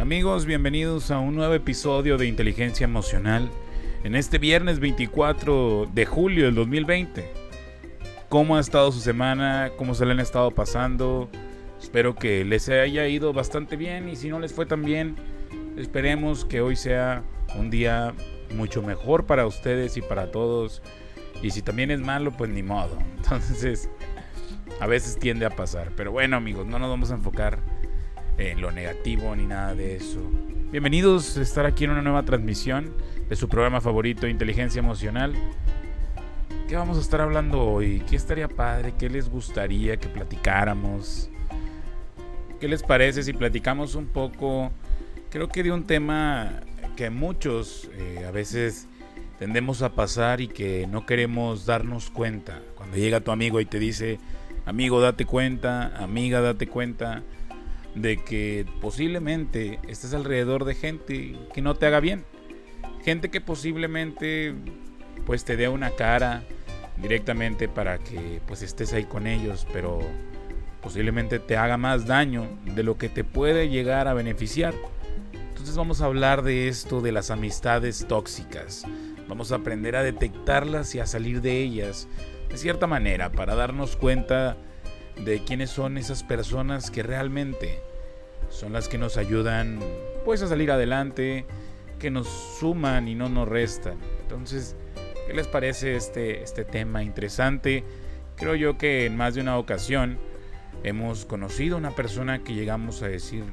[0.00, 3.50] Amigos, bienvenidos a un nuevo episodio de Inteligencia Emocional
[4.02, 7.30] en este viernes 24 de julio del 2020.
[8.30, 9.72] ¿Cómo ha estado su semana?
[9.76, 11.28] ¿Cómo se le han estado pasando?
[11.78, 15.16] Espero que les haya ido bastante bien y si no les fue tan bien,
[15.76, 17.22] esperemos que hoy sea
[17.58, 18.14] un día
[18.56, 20.80] mucho mejor para ustedes y para todos.
[21.42, 22.96] Y si también es malo, pues ni modo.
[23.18, 23.90] Entonces,
[24.80, 25.92] a veces tiende a pasar.
[25.94, 27.58] Pero bueno amigos, no nos vamos a enfocar
[28.40, 30.18] en lo negativo ni nada de eso.
[30.70, 32.90] Bienvenidos a estar aquí en una nueva transmisión
[33.28, 35.34] de su programa favorito, Inteligencia Emocional.
[36.66, 38.02] ¿Qué vamos a estar hablando hoy?
[38.08, 38.94] ¿Qué estaría padre?
[38.98, 41.28] ¿Qué les gustaría que platicáramos?
[42.58, 44.72] ¿Qué les parece si platicamos un poco?
[45.28, 46.60] Creo que de un tema
[46.96, 48.88] que muchos eh, a veces
[49.38, 52.62] tendemos a pasar y que no queremos darnos cuenta.
[52.74, 54.18] Cuando llega tu amigo y te dice,
[54.64, 57.22] amigo, date cuenta, amiga, date cuenta
[57.94, 62.24] de que posiblemente estés alrededor de gente que no te haga bien.
[63.04, 64.54] Gente que posiblemente
[65.26, 66.44] pues te dé una cara
[66.96, 70.00] directamente para que pues estés ahí con ellos, pero
[70.82, 74.74] posiblemente te haga más daño de lo que te puede llegar a beneficiar.
[75.32, 78.84] Entonces vamos a hablar de esto de las amistades tóxicas.
[79.28, 82.08] Vamos a aprender a detectarlas y a salir de ellas
[82.48, 84.56] de cierta manera para darnos cuenta
[85.16, 87.80] de quiénes son esas personas que realmente
[88.48, 89.78] son las que nos ayudan
[90.24, 91.46] pues a salir adelante,
[91.98, 93.98] que nos suman y no nos restan.
[94.22, 94.76] Entonces,
[95.26, 97.84] ¿qué les parece este, este tema interesante?
[98.36, 100.18] Creo yo que en más de una ocasión
[100.82, 103.44] hemos conocido una persona que llegamos a decir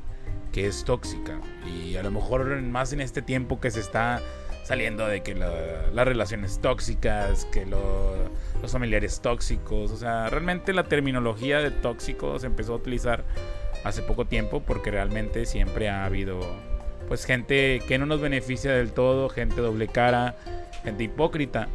[0.51, 4.21] que es tóxica y a lo mejor más en este tiempo que se está
[4.67, 11.59] saliendo de que las relaciones tóxicas, que los familiares tóxicos, o sea, realmente la terminología
[11.59, 13.23] de tóxicos se empezó a utilizar
[13.85, 16.41] hace poco tiempo porque realmente siempre ha habido
[17.07, 20.35] pues gente que no nos beneficia del todo, gente doble cara,
[20.83, 21.69] gente hipócrita,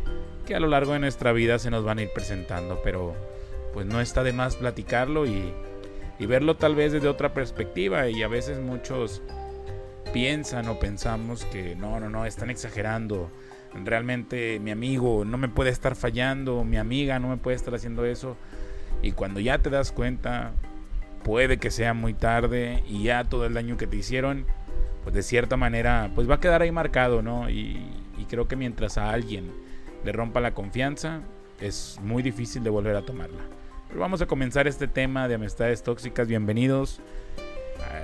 [0.45, 3.15] que a lo largo de nuestra vida se nos van a ir presentando, pero
[3.73, 5.51] pues no está de más platicarlo y,
[6.19, 9.23] y verlo tal vez desde otra perspectiva y a veces muchos
[10.13, 13.31] piensan o pensamos que no, no, no, están exagerando.
[13.85, 18.05] Realmente mi amigo no me puede estar fallando, mi amiga no me puede estar haciendo
[18.05, 18.37] eso.
[19.03, 20.53] Y cuando ya te das cuenta,
[21.23, 24.45] puede que sea muy tarde y ya todo el daño que te hicieron,
[25.03, 27.51] pues de cierta manera, pues va a quedar ahí marcado, ¿no?
[27.51, 29.53] Y, creo que mientras a alguien
[30.05, 31.21] le rompa la confianza,
[31.61, 33.43] es muy difícil de volver a tomarla.
[33.89, 36.29] Pero vamos a comenzar este tema de amistades tóxicas.
[36.29, 37.03] Bienvenidos.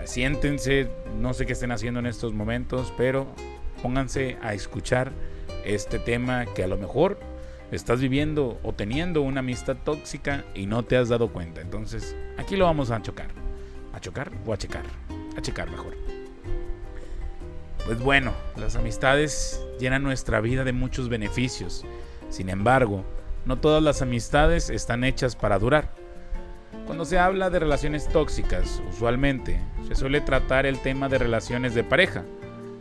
[0.05, 3.27] Siéntense, no sé qué estén haciendo en estos momentos, pero
[3.83, 5.13] pónganse a escuchar
[5.65, 7.19] este tema que a lo mejor
[7.71, 11.61] estás viviendo o teniendo una amistad tóxica y no te has dado cuenta.
[11.61, 13.29] Entonces, aquí lo vamos a chocar.
[13.93, 14.85] ¿A chocar o a checar?
[15.37, 15.95] A checar mejor.
[17.85, 21.85] Pues bueno, las amistades llenan nuestra vida de muchos beneficios.
[22.29, 23.05] Sin embargo,
[23.45, 25.95] no todas las amistades están hechas para durar.
[26.89, 31.85] Cuando se habla de relaciones tóxicas, usualmente se suele tratar el tema de relaciones de
[31.85, 32.25] pareja,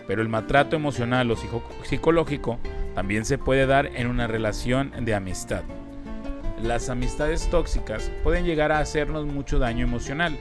[0.08, 1.36] pero el maltrato emocional o
[1.84, 2.58] psicológico
[2.96, 5.64] también se puede dar en una relación de amistad.
[6.64, 10.40] Las amistades tóxicas pueden llegar a hacernos mucho daño emocional,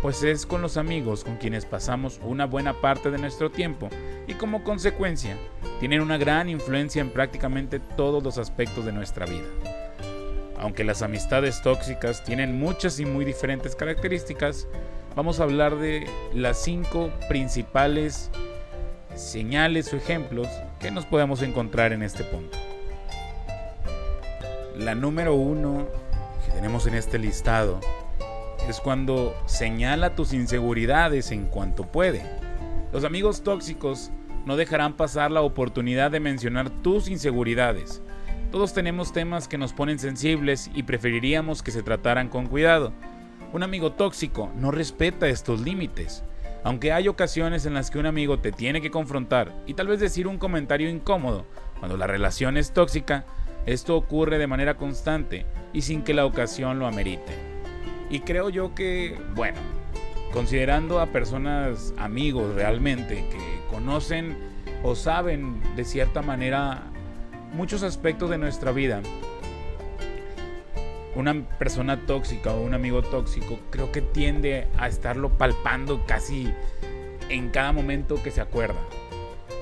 [0.00, 3.88] pues es con los amigos con quienes pasamos una buena parte de nuestro tiempo
[4.28, 5.36] y como consecuencia
[5.80, 9.77] tienen una gran influencia en prácticamente todos los aspectos de nuestra vida.
[10.60, 14.66] Aunque las amistades tóxicas tienen muchas y muy diferentes características,
[15.14, 18.30] vamos a hablar de las cinco principales
[19.14, 20.48] señales o ejemplos
[20.80, 22.58] que nos podemos encontrar en este punto.
[24.76, 25.86] La número uno
[26.44, 27.80] que tenemos en este listado
[28.68, 32.22] es cuando señala tus inseguridades en cuanto puede.
[32.92, 34.10] Los amigos tóxicos
[34.44, 38.02] no dejarán pasar la oportunidad de mencionar tus inseguridades.
[38.50, 42.94] Todos tenemos temas que nos ponen sensibles y preferiríamos que se trataran con cuidado.
[43.52, 46.24] Un amigo tóxico no respeta estos límites.
[46.64, 50.00] Aunque hay ocasiones en las que un amigo te tiene que confrontar y tal vez
[50.00, 51.44] decir un comentario incómodo,
[51.78, 53.26] cuando la relación es tóxica,
[53.66, 57.34] esto ocurre de manera constante y sin que la ocasión lo amerite.
[58.08, 59.58] Y creo yo que, bueno,
[60.32, 64.38] considerando a personas amigos realmente que conocen
[64.82, 66.90] o saben de cierta manera
[67.52, 69.02] muchos aspectos de nuestra vida,
[71.14, 76.52] una persona tóxica o un amigo tóxico creo que tiende a estarlo palpando casi
[77.28, 78.80] en cada momento que se acuerda.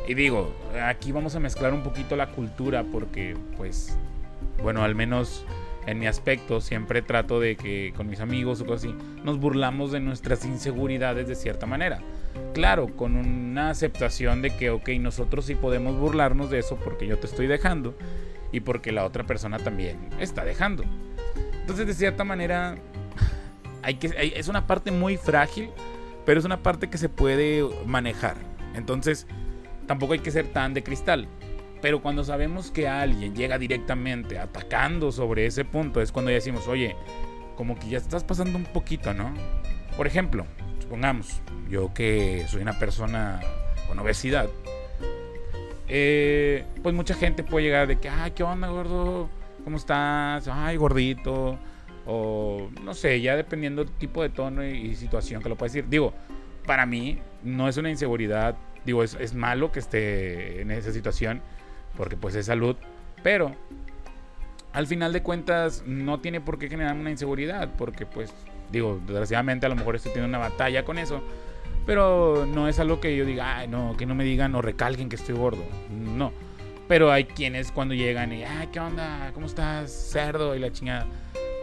[0.06, 0.53] Y digo,
[0.85, 3.97] aquí vamos a mezclar un poquito la cultura porque pues,
[4.62, 5.44] bueno, al menos
[5.87, 9.93] en mi aspecto siempre trato de que con mis amigos o cosas así nos burlamos
[9.93, 12.00] de nuestras inseguridades de cierta manera.
[12.55, 17.19] Claro, con una aceptación de que, ok, nosotros sí podemos burlarnos de eso porque yo
[17.19, 17.97] te estoy dejando
[18.53, 20.85] y porque la otra persona también está dejando.
[21.61, 22.77] Entonces, de cierta manera,
[23.83, 25.71] hay que, es una parte muy frágil,
[26.25, 28.37] pero es una parte que se puede manejar.
[28.75, 29.27] Entonces,
[29.87, 31.29] tampoco hay que ser tan de cristal.
[31.87, 36.97] Pero cuando sabemos que alguien llega directamente atacando sobre ese punto, es cuando decimos, oye,
[37.55, 39.33] como que ya estás pasando un poquito, ¿no?
[39.97, 40.47] Por ejemplo,
[40.81, 41.41] supongamos,
[41.71, 43.38] yo que soy una persona
[43.87, 44.49] con obesidad,
[45.87, 49.29] eh, pues mucha gente puede llegar de que, ay, ¿qué onda, gordo?
[49.62, 50.49] ¿Cómo estás?
[50.49, 51.56] Ay, gordito.
[52.05, 55.88] O no sé, ya dependiendo del tipo de tono y, situación que lo puedes decir.
[55.88, 56.12] Digo,
[56.67, 58.56] para mí no es una inseguridad.
[58.85, 61.43] Digo, es, es malo que esté en esa situación
[61.97, 62.77] porque pues es salud.
[63.23, 63.53] Pero
[64.73, 68.33] al final de cuentas no tiene por qué generar una inseguridad porque pues
[68.71, 71.23] digo, desgraciadamente a lo mejor estoy teniendo una batalla con eso.
[71.87, 75.09] Pero no es algo que yo diga, ay, no, que no me digan o recalquen
[75.09, 75.63] que estoy gordo.
[75.91, 76.33] No.
[76.89, 79.31] Pero hay quienes cuando llegan y, ay, ¿qué onda?
[79.35, 79.91] ¿Cómo estás?
[79.91, 81.07] Cerdo y la chingada.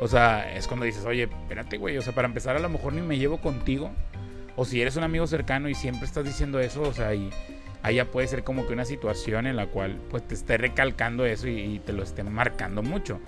[0.02, 1.98] O sea, es cuando dices, oye, espérate, güey.
[1.98, 3.92] O sea, para empezar, a lo mejor ni me llevo contigo.
[4.56, 7.30] O si eres un amigo cercano y siempre estás diciendo eso, o sea, y
[7.92, 11.48] ya puede ser como que una situación en la cual pues te esté recalcando eso
[11.48, 13.20] y, te lo esté marcando mucho.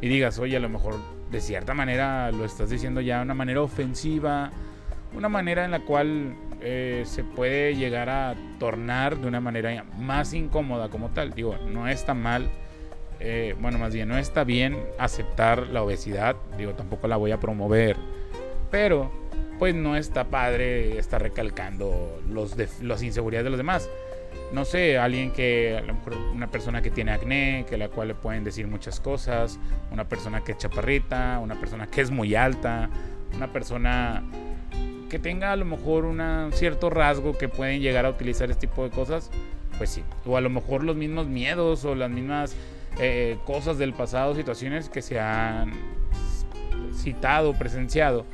[0.00, 0.96] Y digas, oye, a lo mejor
[1.30, 4.50] de cierta manera lo estás diciendo ya de una manera ofensiva,
[5.14, 10.32] una manera en la cual eh, se puede llegar a tornar de una manera más
[10.32, 11.32] incómoda como tal.
[11.34, 12.48] Digo, no está mal
[13.20, 17.40] eh, bueno, más bien, no está bien aceptar la obesidad, digo, tampoco la voy a
[17.40, 17.96] promover,
[18.70, 19.10] pero
[19.58, 23.90] pues no está padre estar recalcando los las inseguridades de los demás.
[24.52, 28.08] No sé, alguien que, a lo mejor una persona que tiene acné, que la cual
[28.08, 29.58] le pueden decir muchas cosas,
[29.92, 32.88] una persona que es chaparrita, una persona que es muy alta,
[33.34, 34.22] una persona
[35.10, 38.84] que tenga a lo mejor un cierto rasgo que pueden llegar a utilizar este tipo
[38.84, 39.30] de cosas,
[39.76, 40.02] pues sí.
[40.24, 42.56] O a lo mejor los mismos miedos o las mismas
[42.98, 45.72] eh, cosas del pasado, situaciones que se han
[46.94, 48.24] citado, presenciado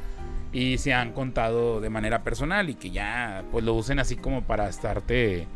[0.54, 4.42] y se han contado de manera personal y que ya pues lo usen así como
[4.42, 5.46] para estarte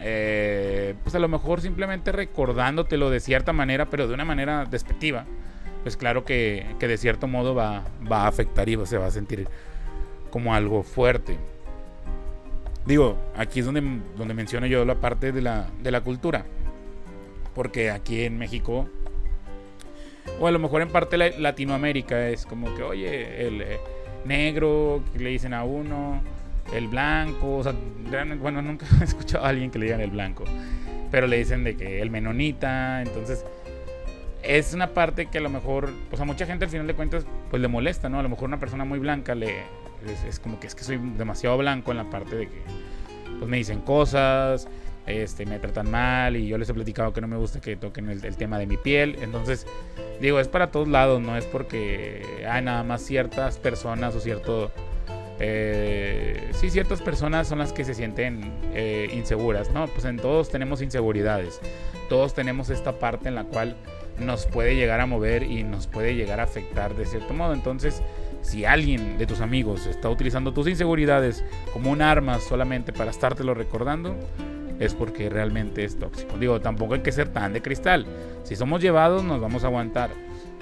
[0.00, 5.26] eh, pues a lo mejor simplemente recordándotelo de cierta manera pero de una manera despectiva
[5.82, 9.10] pues claro que, que de cierto modo va, va a afectar y se va a
[9.10, 9.48] sentir
[10.30, 11.36] como algo fuerte.
[12.86, 13.82] Digo aquí es donde,
[14.16, 16.46] donde menciono yo la parte de la, de la cultura
[17.54, 18.88] porque aquí en México,
[20.40, 23.80] o a lo mejor en parte Latinoamérica, es como que, oye, el eh,
[24.24, 26.22] negro, que le dicen a uno,
[26.72, 27.74] el blanco, o sea,
[28.40, 30.44] bueno, nunca he escuchado a alguien que le digan el blanco,
[31.10, 33.44] pero le dicen de que el menonita, entonces
[34.42, 37.24] es una parte que a lo mejor, pues a mucha gente al final de cuentas,
[37.50, 38.18] pues le molesta, ¿no?
[38.18, 39.60] A lo mejor una persona muy blanca le
[40.06, 42.62] es, es como que es que soy demasiado blanco en la parte de que
[43.38, 44.68] pues me dicen cosas,
[45.06, 48.08] este, me tratan mal y yo les he platicado que no me gusta que toquen
[48.08, 49.16] el, tema de mi piel.
[49.20, 49.66] Entonces,
[50.20, 54.70] digo, es para todos lados, no es porque hay nada más ciertas personas o cierto...
[55.44, 59.88] Eh, sí, ciertas personas son las que se sienten eh, inseguras, ¿no?
[59.88, 61.60] Pues en todos tenemos inseguridades,
[62.08, 63.74] todos tenemos esta parte en la cual
[64.20, 67.54] nos puede llegar a mover y nos puede llegar a afectar de cierto modo.
[67.54, 68.02] Entonces,
[68.42, 73.54] si alguien de tus amigos está utilizando tus inseguridades como un arma solamente para estártelo
[73.54, 74.16] recordando,
[74.84, 76.36] es porque realmente es tóxico.
[76.38, 78.06] Digo, tampoco hay que ser tan de cristal.
[78.42, 80.10] Si somos llevados, nos vamos a aguantar.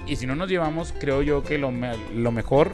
[0.05, 1.71] Y si no nos llevamos, creo yo que lo,
[2.13, 2.71] lo mejor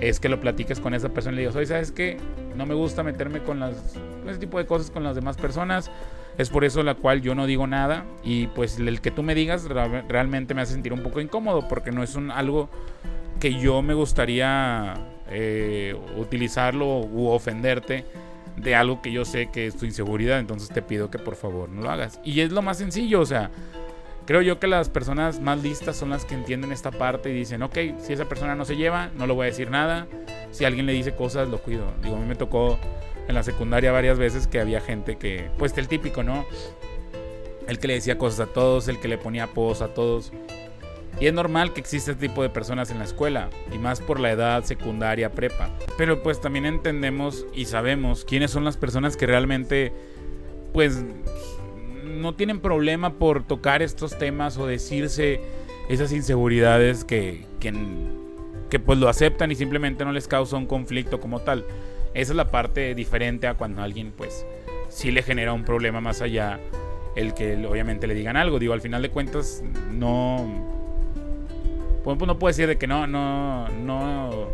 [0.00, 2.16] es que lo platiques con esa persona y le digas, oye, ¿sabes qué?
[2.56, 5.90] No me gusta meterme con las, ese tipo de cosas con las demás personas.
[6.36, 8.04] Es por eso la cual yo no digo nada.
[8.24, 9.66] Y pues el que tú me digas
[10.08, 12.70] realmente me hace sentir un poco incómodo porque no es algo
[13.38, 14.94] que yo me gustaría
[15.30, 18.04] eh, utilizarlo u ofenderte
[18.56, 21.68] de algo que yo sé que es tu inseguridad, entonces te pido que por favor
[21.68, 22.20] no lo hagas.
[22.24, 23.50] Y es lo más sencillo, o sea,
[24.26, 27.62] creo yo que las personas más listas son las que entienden esta parte y dicen,
[27.62, 30.06] ok, si esa persona no se lleva, no le voy a decir nada.
[30.50, 31.86] Si alguien le dice cosas, lo cuido.
[32.02, 32.78] Digo, a mí me tocó
[33.28, 36.44] en la secundaria varias veces que había gente que, pues el típico, ¿no?
[37.66, 40.32] El que le decía cosas a todos, el que le ponía apodos a todos.
[41.18, 44.20] Y es normal que exista este tipo de personas en la escuela, y más por
[44.20, 45.70] la edad secundaria, prepa.
[45.98, 49.92] Pero pues también entendemos y sabemos quiénes son las personas que realmente,
[50.72, 51.02] pues,
[52.04, 55.40] no tienen problema por tocar estos temas o decirse
[55.88, 57.74] esas inseguridades que, que,
[58.68, 61.64] que pues lo aceptan y simplemente no les causa un conflicto como tal.
[62.14, 64.44] Esa es la parte diferente a cuando alguien pues
[64.88, 66.58] sí le genera un problema más allá
[67.16, 68.58] el que obviamente le digan algo.
[68.58, 70.79] Digo, al final de cuentas no
[72.04, 74.48] no puedo decir de que no, no, no,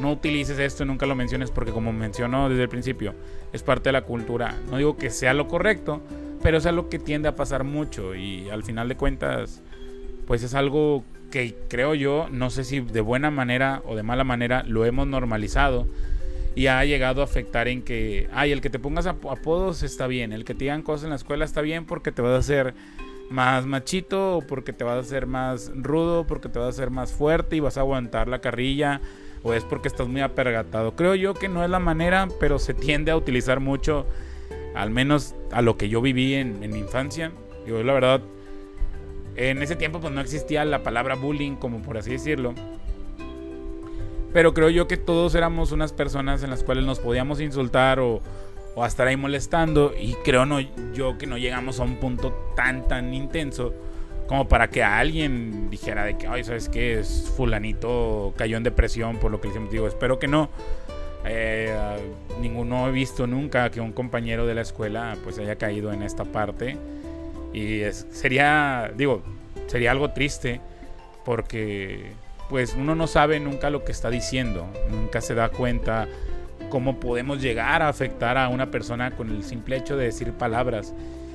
[0.00, 3.14] no utilices esto nunca lo menciones porque como mencionó desde el principio,
[3.52, 4.56] es parte de la cultura.
[4.70, 6.00] No digo que sea lo correcto,
[6.42, 9.62] pero es algo que tiende a pasar mucho y al final de cuentas,
[10.26, 14.24] pues es algo que creo yo, no sé si de buena manera o de mala
[14.24, 15.86] manera, lo hemos normalizado
[16.54, 20.32] y ha llegado a afectar en que, ay, el que te pongas apodos está bien,
[20.32, 22.74] el que te digan cosas en la escuela está bien porque te vas a hacer
[23.32, 26.90] más machito, o porque te vas a hacer más rudo, porque te vas a hacer
[26.90, 29.00] más fuerte y vas a aguantar la carrilla,
[29.42, 30.94] o es porque estás muy apergatado.
[30.94, 34.06] Creo yo que no es la manera, pero se tiende a utilizar mucho,
[34.74, 37.32] al menos a lo que yo viví en, mi infancia.
[37.66, 38.20] Yo la verdad,
[39.36, 42.54] en ese tiempo pues no existía la palabra bullying, como por así decirlo.
[44.32, 48.22] Pero creo yo que todos éramos unas personas en las cuales nos podíamos insultar o,
[48.74, 49.94] o a estar ahí molestando.
[49.98, 50.60] Y creo no,
[50.92, 53.74] yo que no llegamos a un punto tan, tan intenso
[54.26, 56.98] como para que alguien dijera de que, ay, ¿sabes qué?
[56.98, 59.70] Es fulanito cayó en depresión por lo que le hicimos.
[59.70, 60.48] Digo, espero que no.
[61.24, 61.74] Eh,
[62.40, 66.24] ninguno he visto nunca que un compañero de la escuela pues haya caído en esta
[66.24, 66.76] parte.
[67.52, 69.22] Y sería, digo,
[69.66, 70.60] sería algo triste
[71.24, 72.12] porque
[72.48, 76.08] pues uno no sabe nunca lo que está diciendo, nunca se da cuenta
[76.72, 80.94] cómo podemos llegar a afectar a una persona con el simple hecho de decir palabras.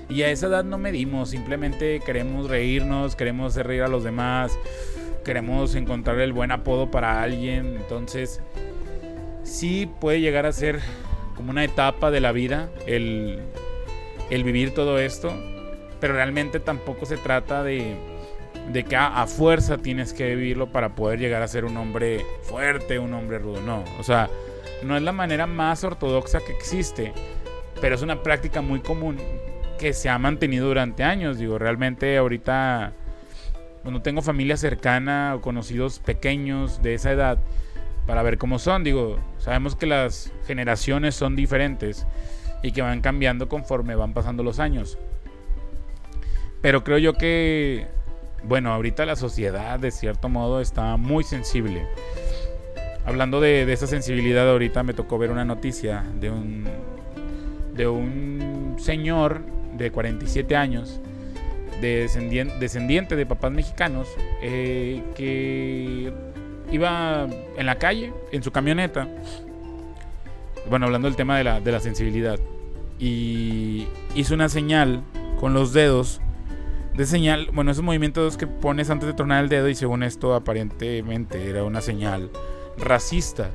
[0.09, 4.57] Y a esa edad no medimos, simplemente queremos reírnos, queremos hacer reír a los demás,
[5.23, 7.77] queremos encontrar el buen apodo para alguien.
[7.77, 8.41] Entonces,
[9.43, 10.79] sí puede llegar a ser
[11.35, 13.39] como una etapa de la vida el,
[14.31, 15.31] el vivir todo esto,
[15.99, 17.95] pero realmente tampoco se trata de
[18.73, 22.99] de que a, fuerza tienes que vivirlo para poder llegar a ser un hombre fuerte,
[22.99, 23.61] un hombre rudo.
[23.61, 24.29] No, o sea,
[24.83, 27.13] no es la manera más ortodoxa que existe,
[27.81, 29.17] pero es una práctica muy común
[29.77, 31.37] que se ha mantenido durante años.
[31.37, 32.93] Digo, realmente ahorita
[33.83, 37.39] no tengo familia cercana o conocidos pequeños de esa edad
[38.05, 38.83] para ver cómo son.
[38.83, 42.05] Digo, sabemos que las generaciones son diferentes
[42.63, 44.97] y que van cambiando conforme van pasando los años.
[46.61, 47.87] Pero creo yo que
[48.43, 51.87] bueno, ahorita la sociedad de cierto modo está muy sensible.
[53.07, 56.65] Hablando de, esa sensibilidad, ahorita me tocó ver una noticia de un,
[57.73, 59.39] de un señor
[59.77, 60.99] de 47 años,
[61.79, 64.09] descendiente, de papás mexicanos,
[64.41, 66.11] eh, que
[66.69, 69.07] iba en la calle, en su camioneta,
[70.69, 72.37] bueno, hablando del tema de la, de la sensibilidad,
[72.99, 75.01] y hizo una señal
[75.39, 76.19] con los dedos
[76.93, 80.35] de señal, bueno, esos movimientos que pones antes de tronar el dedo y según esto
[80.35, 82.31] aparentemente era una señal
[82.77, 83.49] racista.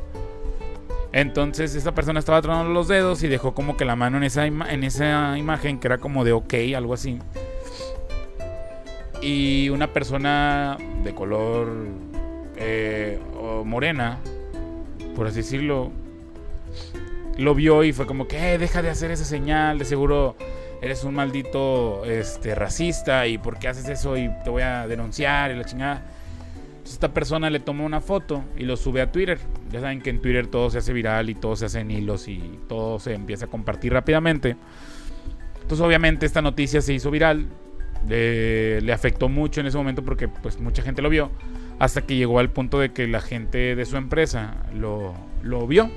[1.13, 4.47] Entonces esa persona estaba tronando los dedos y dejó como que la mano en esa,
[4.47, 7.19] en esa imagen que era como de ok, algo así.
[9.21, 11.69] Y una persona de color
[12.57, 13.21] eh,
[13.65, 14.19] morena,
[15.15, 15.93] por así decirlo,
[17.37, 20.37] lo vio y fue como que eh, deja de hacer esa señal, de seguro
[20.81, 25.51] eres un maldito este, racista y por qué haces eso y te voy a denunciar
[25.53, 26.03] y la chingada.
[26.93, 29.39] Entonces esta persona le toma una foto y lo sube a Twitter.
[29.71, 32.29] Ya saben que en Twitter todo se hace viral y todo se hace en hilos
[32.29, 34.57] y todo se empieza a compartir rápidamente.
[35.63, 37.47] Entonces obviamente esta noticia se hizo viral.
[38.07, 41.31] Le, afectó mucho en ese momento porque pues mucha gente lo vio.
[41.79, 45.91] Hasta que llegó al punto de que la gente de su empresa lo, lo vio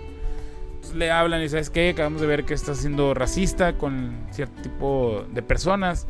[0.94, 5.26] le hablan y sabes qué, acabamos de ver que estás siendo racista con cierto tipo
[5.34, 6.08] de personas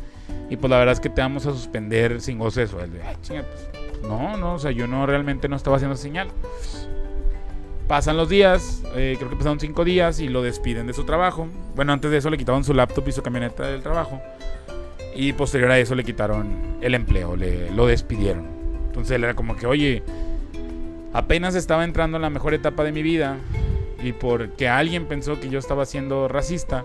[0.50, 2.98] y pues la verdad es que te vamos a suspender sin goce de sueldo.
[3.26, 6.28] Pues, no, no, o sea, yo no realmente no estaba haciendo señal.
[7.88, 11.46] Pasan los días, eh, creo que pasaron cinco días y lo despiden de su trabajo.
[11.76, 14.20] Bueno, antes de eso le quitaron su laptop y su camioneta del trabajo.
[15.14, 18.44] Y posterior a eso le quitaron el empleo, le, lo despidieron.
[18.86, 20.02] Entonces él era como que, oye,
[21.12, 23.36] apenas estaba entrando en la mejor etapa de mi vida
[24.02, 26.84] y porque alguien pensó que yo estaba siendo racista,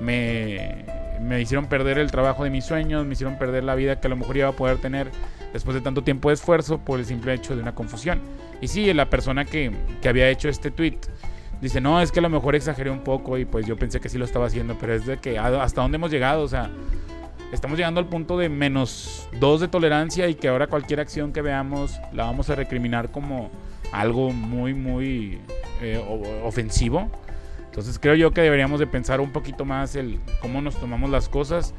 [0.00, 0.84] me,
[1.20, 4.10] me hicieron perder el trabajo de mis sueños, me hicieron perder la vida que a
[4.10, 5.10] lo mejor iba a poder tener
[5.52, 8.20] después de tanto tiempo de esfuerzo por el simple hecho de una confusión.
[8.60, 10.98] Y sí, la persona que, que había hecho este tweet
[11.60, 14.08] dice, no, es que a lo mejor exageré un poco y pues yo pensé que
[14.08, 16.70] sí lo estaba haciendo, pero es de que hasta dónde hemos llegado, o sea,
[17.52, 21.42] estamos llegando al punto de menos dos de tolerancia y que ahora cualquier acción que
[21.42, 23.50] veamos la vamos a recriminar como
[23.92, 25.40] algo muy, muy
[25.82, 26.02] eh,
[26.44, 27.10] ofensivo.
[27.66, 31.28] Entonces creo yo que deberíamos de pensar un poquito más el cómo nos tomamos las
[31.28, 31.72] cosas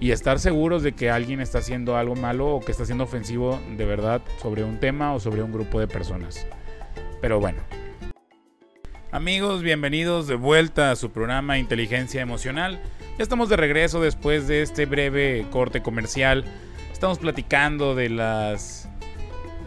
[0.00, 3.60] y estar seguros de que alguien está haciendo algo malo o que está siendo ofensivo
[3.76, 6.46] de verdad sobre un tema o sobre un grupo de personas.
[7.20, 7.58] Pero bueno.
[9.10, 12.80] Amigos, bienvenidos de vuelta a su programa Inteligencia Emocional.
[13.16, 16.44] Ya estamos de regreso después de este breve corte comercial.
[16.92, 18.88] Estamos platicando de las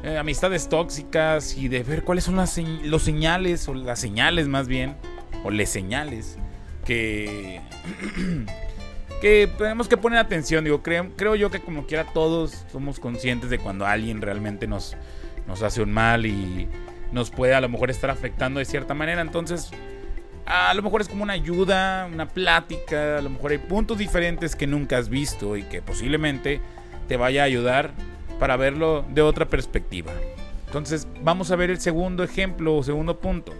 [0.03, 4.67] eh, amistades tóxicas y de ver cuáles son las los señales, o las señales más
[4.67, 4.95] bien,
[5.43, 6.37] o les señales
[6.85, 7.61] que,
[9.21, 10.63] que tenemos que poner atención.
[10.65, 14.97] Digo, creo, creo yo que como quiera todos somos conscientes de cuando alguien realmente nos,
[15.47, 16.67] nos hace un mal y
[17.11, 19.21] nos puede a lo mejor estar afectando de cierta manera.
[19.21, 19.71] Entonces,
[20.45, 24.55] a lo mejor es como una ayuda, una plática, a lo mejor hay puntos diferentes
[24.55, 26.59] que nunca has visto y que posiblemente
[27.07, 27.91] te vaya a ayudar
[28.39, 30.11] para verlo de otra perspectiva.
[30.65, 33.53] Entonces, vamos a ver el segundo ejemplo o segundo punto.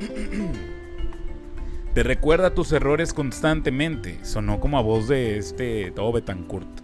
[1.94, 4.24] Te recuerda tus errores constantemente.
[4.24, 6.80] Sonó como a voz de este Todo Betancourt.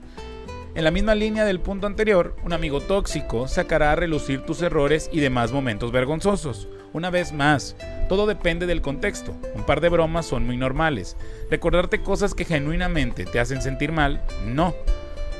[0.74, 5.08] En la misma línea del punto anterior, un amigo tóxico sacará a relucir tus errores
[5.10, 6.68] y demás momentos vergonzosos.
[6.92, 7.74] Una vez más,
[8.10, 9.34] todo depende del contexto.
[9.54, 11.16] Un par de bromas son muy normales.
[11.50, 14.74] Recordarte cosas que genuinamente te hacen sentir mal, no.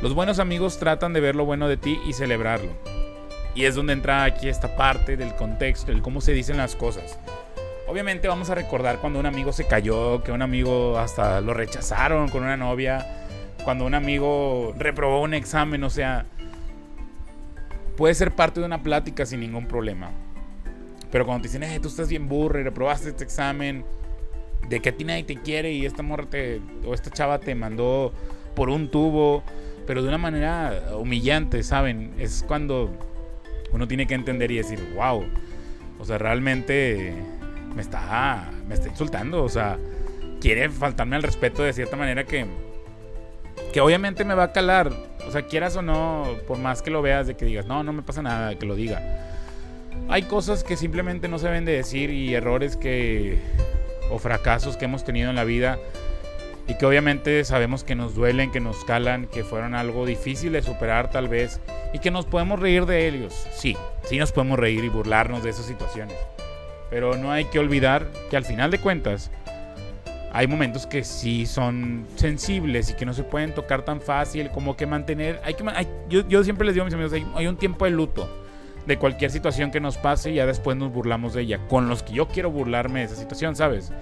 [0.00, 2.72] Los buenos amigos tratan de ver lo bueno de ti y celebrarlo.
[3.54, 7.18] Y es donde entra aquí esta parte del contexto, el cómo se dicen las cosas.
[7.88, 12.28] Obviamente vamos a recordar cuando un amigo se cayó, que un amigo hasta lo rechazaron
[12.28, 13.06] con una novia,
[13.64, 16.26] cuando un amigo reprobó un examen, o sea,
[17.96, 20.10] puede ser parte de una plática sin ningún problema.
[21.10, 23.86] Pero cuando te dicen, eh, tú estás bien burro y reprobaste este examen,
[24.68, 26.26] de que a ti nadie te quiere y esta morra
[26.84, 28.12] o esta chava te mandó
[28.54, 29.42] por un tubo,
[29.86, 32.12] pero de una manera humillante, ¿saben?
[32.18, 32.90] Es cuando
[33.72, 35.24] uno tiene que entender y decir, wow,
[35.98, 37.14] o sea, realmente
[37.74, 39.78] me está, me está insultando, o sea,
[40.40, 42.46] quiere faltarme al respeto de cierta manera que,
[43.72, 44.92] que obviamente me va a calar,
[45.26, 47.92] o sea, quieras o no, por más que lo veas, de que digas, no, no
[47.92, 49.02] me pasa nada, que lo diga.
[50.08, 53.38] Hay cosas que simplemente no se deben de decir y errores que,
[54.10, 55.78] o fracasos que hemos tenido en la vida
[56.66, 60.62] y que obviamente sabemos que nos duelen, que nos calan, que fueron algo difícil de
[60.62, 61.60] superar tal vez
[61.92, 63.46] y que nos podemos reír de ellos.
[63.52, 66.16] Sí, sí nos podemos reír y burlarnos de esas situaciones.
[66.90, 69.30] Pero no hay que olvidar que al final de cuentas
[70.32, 74.76] hay momentos que sí son sensibles y que no se pueden tocar tan fácil como
[74.76, 75.40] que mantener...
[75.44, 75.64] Hay que,
[76.08, 78.28] yo, siempre les digo a mis amigos, hay, un tiempo de luto
[78.86, 81.60] de cualquier situación que nos pase y ya después nos burlamos de ella.
[81.68, 83.92] Con los que yo quiero burlarme de esa situación, ¿sabes?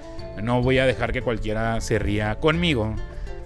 [0.43, 2.95] No voy a dejar que cualquiera se ría conmigo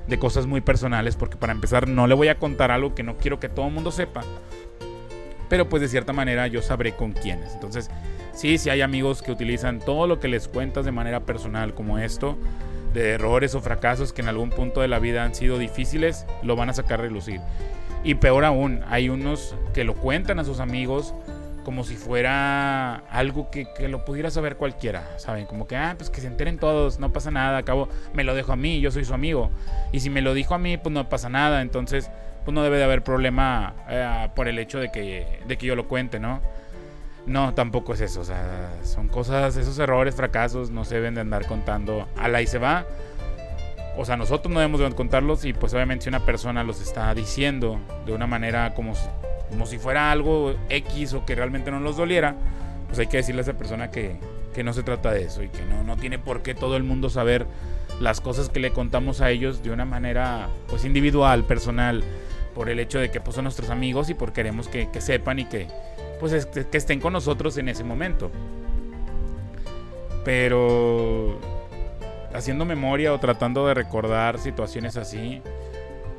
[0.07, 3.17] de cosas muy personales porque para empezar no le voy a contar algo que no
[3.17, 4.23] quiero que todo el mundo sepa.
[5.49, 7.55] Pero pues de cierta manera yo sabré con quiénes.
[7.55, 7.91] Entonces,
[8.41, 11.99] sí, sí hay amigos que utilizan todo lo que les cuentas de manera personal como
[11.99, 12.39] esto,
[12.95, 16.57] de errores o fracasos que en algún punto de la vida han sido difíciles, lo
[16.57, 17.43] van a sacar a relucir.
[18.03, 21.13] Y peor aún, hay unos que lo cuentan a sus amigos
[21.67, 25.45] como si fuera algo que, lo pudiera saber cualquiera, ¿saben?
[25.45, 28.53] Como que, ah, pues que se enteren todos, no pasa nada, acabo, me lo dejo
[28.53, 29.51] a mí, yo soy su amigo.
[29.93, 32.11] Y si me lo dijo a mí, pues no pasa nada, entonces,
[32.47, 35.77] pues no debe de haber problema eh, por el hecho de que, de que yo
[35.77, 36.41] lo cuente, ¿no?
[37.27, 41.21] No, tampoco es eso, o sea, son cosas, esos errores, fracasos, no se deben de
[41.21, 42.87] andar contando a la y se va.
[43.97, 47.15] O sea, nosotros no debemos de contarlos y pues obviamente si una persona los está
[47.15, 48.95] diciendo de una manera como,
[49.51, 52.35] como si fuera algo X o que realmente no los doliera,
[52.87, 54.17] pues hay que decirle a esa persona que,
[54.55, 56.83] que no se trata de eso y que no, no tiene por qué todo el
[56.83, 57.47] mundo saber
[58.01, 62.03] las cosas que le contamos a ellos de una manera pues individual, personal,
[62.55, 65.39] por el hecho de que pues, son nuestros amigos y por queremos que, que sepan
[65.39, 65.69] y que
[66.21, 68.31] pues que estén con nosotros en ese momento.
[70.25, 71.41] Pero
[72.35, 75.43] haciendo memoria o tratando de recordar situaciones así,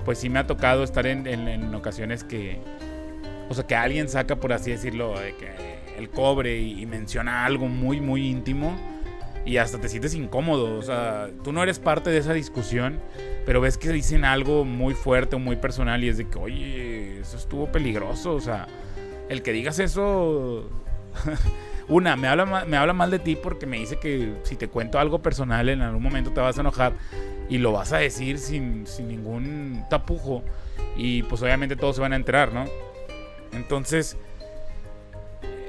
[0.03, 2.59] pues sí me ha tocado estar en, ocasiones que,
[3.49, 5.15] o sea, que alguien saca, por así decirlo,
[5.97, 8.75] el cobre y, menciona algo muy, muy íntimo
[9.45, 10.77] y hasta te sientes incómodo.
[10.77, 12.99] O sea, tú no eres parte de esa discusión,
[13.45, 17.19] pero ves que dicen algo muy fuerte o muy personal y es de que, oye,
[17.19, 18.33] eso estuvo peligroso.
[18.33, 18.67] O sea,
[19.31, 20.69] el que digas eso
[21.87, 24.99] una, me habla, me habla mal de ti porque me dice que si te cuento
[24.99, 26.93] algo personal en algún momento te vas a enojar
[27.47, 30.43] y lo vas a decir sin, ningún tapujo
[30.97, 32.65] y pues obviamente todos se van a enterar, ¿no?
[33.53, 34.17] Entonces,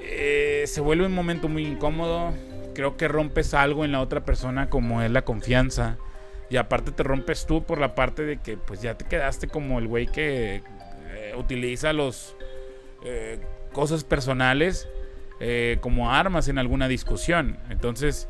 [0.03, 2.33] eh, se vuelve un momento muy incómodo.
[2.75, 5.99] Creo que rompes algo en la otra persona como es la confianza.
[6.51, 9.79] Y aparte te rompes tú por la parte de que pues ya te quedaste como
[9.79, 10.63] el güey que
[11.11, 12.37] eh, utiliza los
[13.05, 13.41] eh,
[13.73, 14.89] cosas personales
[15.41, 17.59] eh, como armas en alguna discusión.
[17.69, 18.29] Entonces,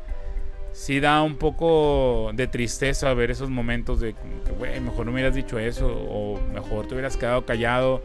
[0.71, 5.35] sí da un poco de tristeza ver esos momentos de que, güey, mejor no hubieras
[5.35, 8.03] dicho eso, o mejor te hubieras quedado callado,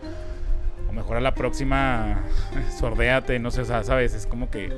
[0.88, 2.22] o mejor a la próxima
[2.78, 4.70] sordéate, no sé, sabes, es como que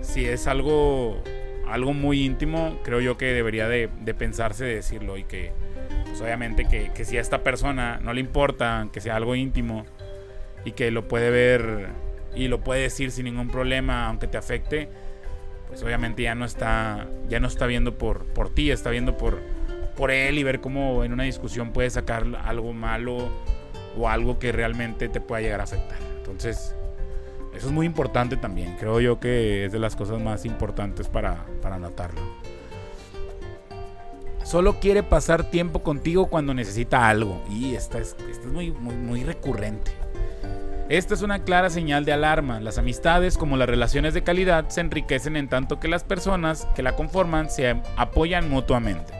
[0.00, 1.22] si es algo,
[1.68, 5.52] algo muy íntimo, creo yo que debería de, pensarse de decirlo y que,
[6.06, 9.86] pues obviamente que, que si a esta persona no le importa que sea algo íntimo,
[10.64, 11.88] y que lo puede ver
[12.34, 14.88] y lo puede decir sin ningún problema, aunque te afecte,
[15.68, 19.40] pues obviamente ya no está, ya no está viendo por, por ti, está viendo por,
[19.96, 23.30] por él y ver cómo en una discusión puede sacar algo malo
[23.96, 25.98] o algo que realmente te pueda llegar a afectar.
[26.18, 26.74] Entonces,
[27.54, 28.76] eso es muy importante también.
[28.78, 32.20] Creo yo que es de las cosas más importantes para, para notarlo.
[34.44, 37.42] Solo quiere pasar tiempo contigo cuando necesita algo.
[37.48, 39.92] Y esta es, muy, muy recurrente.
[40.90, 42.58] Esta es una clara señal de alarma.
[42.58, 46.82] Las amistades, como las relaciones de calidad, se enriquecen en tanto que las personas que
[46.82, 49.12] la conforman se apoyan mutuamente.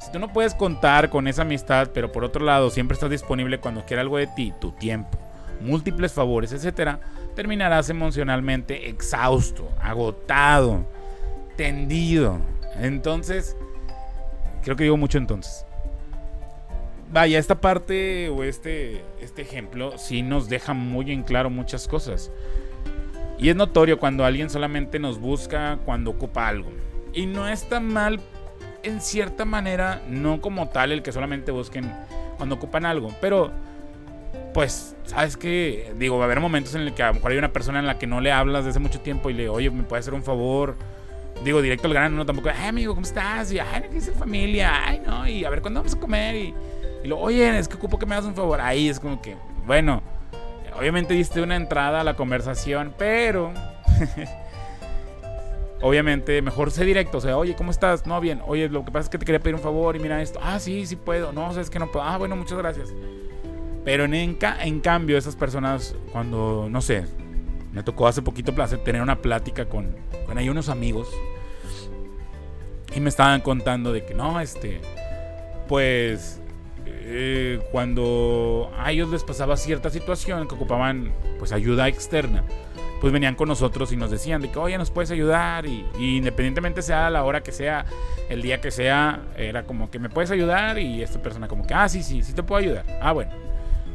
[0.00, 3.60] Si tú no puedes contar con esa amistad, pero por otro lado siempre estás disponible
[3.60, 5.16] cuando quiera algo de ti, tu tiempo,
[5.60, 6.96] múltiples favores, etc.,
[7.36, 10.84] terminarás emocionalmente exhausto, agotado,
[11.56, 12.40] tendido.
[12.80, 13.56] Entonces,
[14.64, 15.66] creo que digo mucho entonces
[17.12, 22.32] vaya, esta parte o este, este ejemplo sí nos deja muy en claro muchas cosas.
[23.38, 26.70] Y es notorio cuando alguien solamente nos busca cuando ocupa algo.
[27.12, 28.20] Y no está mal,
[28.82, 31.92] en cierta manera, no como tal el que solamente busquen
[32.36, 33.12] cuando ocupan algo.
[33.20, 33.50] Pero,
[34.54, 37.38] pues, sabes que, digo, va a haber momentos en el que a lo mejor hay
[37.38, 39.70] una persona en la que no le hablas desde hace mucho tiempo y le, oye,
[39.70, 40.76] ¿me puede hacer un favor?
[41.44, 43.50] Digo, directo al grano, no tampoco, ay, amigo, ¿cómo estás?
[43.52, 44.86] Y, ay, ¿qué es familia?
[44.86, 46.36] Ay, no, y a ver, ¿cuándo vamos a comer?
[46.36, 46.54] Y
[47.04, 48.60] y lo, oye, es que ocupo que me hagas un favor.
[48.60, 49.36] Ahí es como que,
[49.66, 50.02] bueno,
[50.78, 53.52] obviamente diste una entrada a la conversación, pero...
[55.82, 57.18] obviamente, mejor sé directo.
[57.18, 58.06] O sea, oye, ¿cómo estás?
[58.06, 58.40] No, bien.
[58.46, 60.38] Oye, lo que pasa es que te quería pedir un favor y mira esto.
[60.42, 61.32] Ah, sí, sí puedo.
[61.32, 62.04] No, sabes que no puedo.
[62.04, 62.94] Ah, bueno, muchas gracias.
[63.84, 67.04] Pero en, en cambio, esas personas, cuando, no sé,
[67.72, 71.08] me tocó hace poquito placer tener una plática con, con ahí unos amigos.
[72.94, 74.80] Y me estaban contando de que no, este,
[75.66, 76.41] pues
[77.14, 82.44] eh, cuando a ellos les pasaba cierta situación que ocupaban pues ayuda externa,
[83.00, 86.82] pues venían con nosotros y nos decían de que, oye, nos puedes ayudar y, independientemente
[86.82, 87.84] sea la hora que sea,
[88.30, 91.74] el día que sea, era como que me puedes ayudar y esta persona como que,
[91.74, 92.86] ah, sí, sí, sí te puedo ayudar.
[93.02, 93.32] Ah, bueno.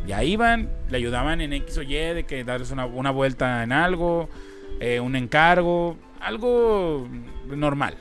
[0.05, 4.29] Ya iban, le ayudaban en X o Y de que darles una, vuelta en algo,
[4.79, 7.07] eh, un encargo, algo
[7.47, 7.97] normal.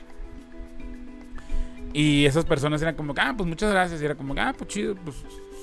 [1.93, 4.01] Y esas personas eran como, ah, pues muchas gracias.
[4.01, 5.15] Y era como, ah, pues chido, pues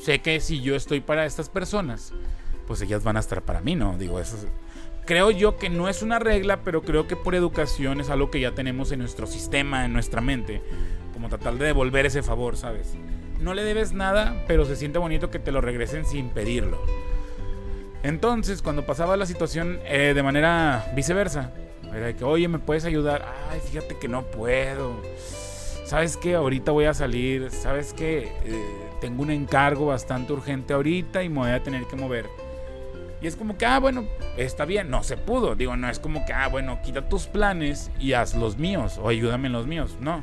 [0.03, 2.13] sé que si yo estoy para estas personas,
[2.67, 3.97] pues ellas van a estar para mí, ¿no?
[3.97, 4.37] Digo, eso
[5.05, 8.41] creo yo que no es una regla, pero creo que por educación es algo que
[8.41, 10.63] ya tenemos en nuestro sistema, en nuestra mente,
[11.13, 12.95] como tratar de devolver ese favor, ¿sabes?
[13.41, 16.81] No le debes nada, pero se siente bonito que te lo regresen sin pedirlo.
[18.03, 21.53] Entonces, cuando pasaba la situación eh, de manera viceversa,
[21.95, 23.25] era de que, oye, ¿me puedes ayudar?
[23.51, 25.01] Ay, fíjate que no puedo
[25.85, 26.35] ¿sabes qué?
[26.35, 28.33] Ahorita voy a salir, ¿sabes qué?
[28.45, 28.65] Eh,
[29.01, 32.27] tengo un encargo bastante urgente ahorita y me voy a tener que mover.
[33.21, 35.55] Y es como que, ah, bueno, está bien, no se pudo.
[35.55, 39.09] Digo, no es como que, ah, bueno, quita tus planes y haz los míos o
[39.09, 39.97] ayúdame en los míos.
[40.01, 40.23] No.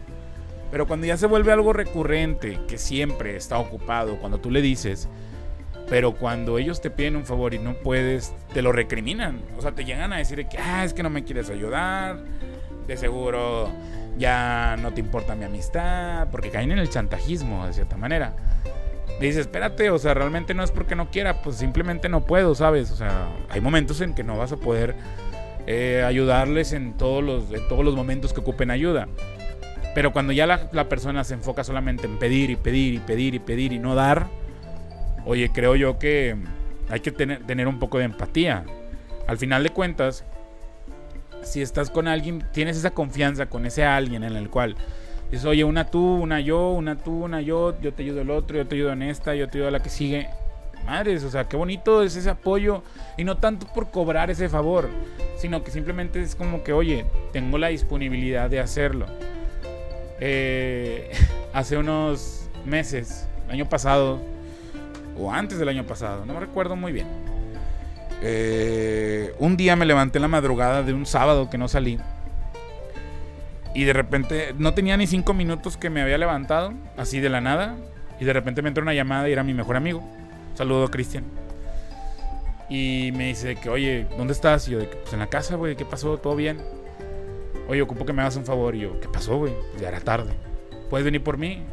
[0.70, 5.10] Pero cuando ya se vuelve algo recurrente, que siempre está ocupado, cuando tú le dices,
[5.90, 9.42] pero cuando ellos te piden un favor y no puedes, te lo recriminan.
[9.58, 12.24] O sea, te llegan a decir que, ah, es que no me quieres ayudar.
[12.88, 13.70] De seguro
[14.18, 18.34] ya no te importa mi amistad, porque caen en el chantajismo de cierta manera.
[19.20, 22.92] dices, espérate, o sea, realmente no es porque no quiera, pues simplemente no puedo, ¿sabes?
[22.92, 24.96] O sea, hay momentos en que no vas a poder
[25.68, 29.08] eh, ayudarles en todos, los, en todos los momentos que ocupen ayuda.
[29.94, 33.36] Pero cuando ya la, la, persona se enfoca solamente en pedir y pedir y pedir
[33.36, 34.28] y pedir y no dar,
[35.26, 36.36] oye, creo yo que
[36.90, 38.64] hay que tener, tener un poco de empatía.
[39.28, 40.26] Al final de cuentas,
[41.44, 44.76] si estás con alguien, tienes esa confianza con ese alguien en el cual
[45.30, 48.58] dices, oye, una tú, una yo, una tú, una yo, yo te ayudo el otro,
[48.58, 50.30] yo te ayudo en esta, yo te ayudo a la que sigue.
[50.86, 52.82] Madres, o sea, qué bonito es ese apoyo
[53.16, 54.90] y no tanto por cobrar ese favor,
[55.38, 59.06] sino que simplemente es como que, oye, tengo la disponibilidad de hacerlo.
[60.20, 61.12] Eh,
[61.54, 64.20] hace unos meses, año pasado,
[65.20, 67.31] o antes del año pasado, no me recuerdo muy bien
[68.22, 72.00] eh, un día me levanté en la madrugada de un sábado que no salí.
[73.74, 77.42] Y de repente no tenía ni cinco minutos que me había levantado, así de la
[77.42, 77.76] nada.
[78.20, 80.04] Y de repente me entró una llamada y era mi mejor amigo.
[80.54, 81.24] Saludo Cristian.
[82.70, 84.68] Y me dice que, oye, ¿dónde estás?
[84.68, 86.18] Y yo, de que, pues en la casa, güey, ¿qué pasó?
[86.18, 86.58] ¿Todo bien?
[87.68, 88.76] Oye, ocupo que me hagas un favor.
[88.76, 89.54] Y yo, ¿qué pasó, güey?
[89.80, 90.34] Ya era tarde.
[90.90, 91.64] ¿Puedes venir por mí?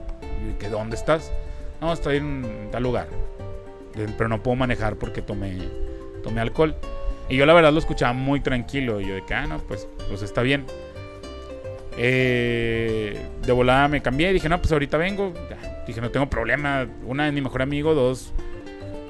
[0.43, 1.31] Y yo, ¿que dónde estás?
[1.81, 3.09] No, estoy en tal lugar.
[3.93, 5.59] Pero no puedo manejar porque tomé
[6.29, 6.75] tomé alcohol.
[7.29, 9.01] Y yo la verdad lo escuchaba muy tranquilo.
[9.01, 10.67] Y yo de que, ah, no, pues, pues está bien.
[11.97, 15.33] Eh, de volada me cambié dije, no, pues ahorita vengo.
[15.87, 16.87] dije, no tengo problema.
[17.05, 18.33] Una es mi mejor amigo, dos,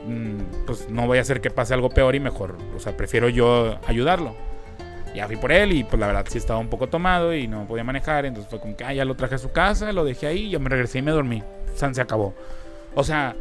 [0.06, 3.28] mm, pues no voy a hacer que pase algo peor y mejor, o sea, prefiero
[3.28, 4.34] yo ayudarlo.
[5.14, 7.66] Ya fui por él y pues la verdad sí estaba un poco tomado y no
[7.66, 10.26] podía manejar, entonces fue como que, ah, ya lo traje a su casa, lo dejé
[10.26, 11.42] ahí, yo me regresé y me dormí.
[11.74, 12.34] San se acabó.
[12.94, 13.36] O sea,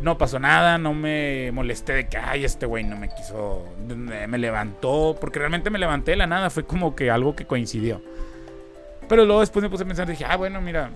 [0.00, 4.38] no pasó nada, no me molesté de que, ay, este güey no me quiso, me
[4.38, 8.00] levantó, porque realmente me levanté de la nada, fue como que algo que coincidió.
[9.08, 10.90] Pero luego después me puse a pensar, dije, ah, bueno, mira,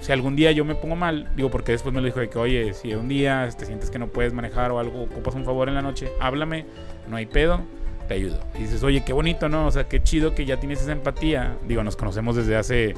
[0.00, 2.38] si algún día yo me pongo mal, digo, porque después me lo dijo de que,
[2.38, 5.68] oye, si un día te sientes que no puedes manejar o algo, ocupas un favor
[5.68, 6.66] en la noche, háblame,
[7.08, 7.60] no hay pedo,
[8.06, 8.38] te ayudo.
[8.54, 9.66] Y dices, oye, qué bonito, ¿no?
[9.66, 11.56] O sea, qué chido que ya tienes esa empatía.
[11.66, 12.94] Digo, nos conocemos desde hace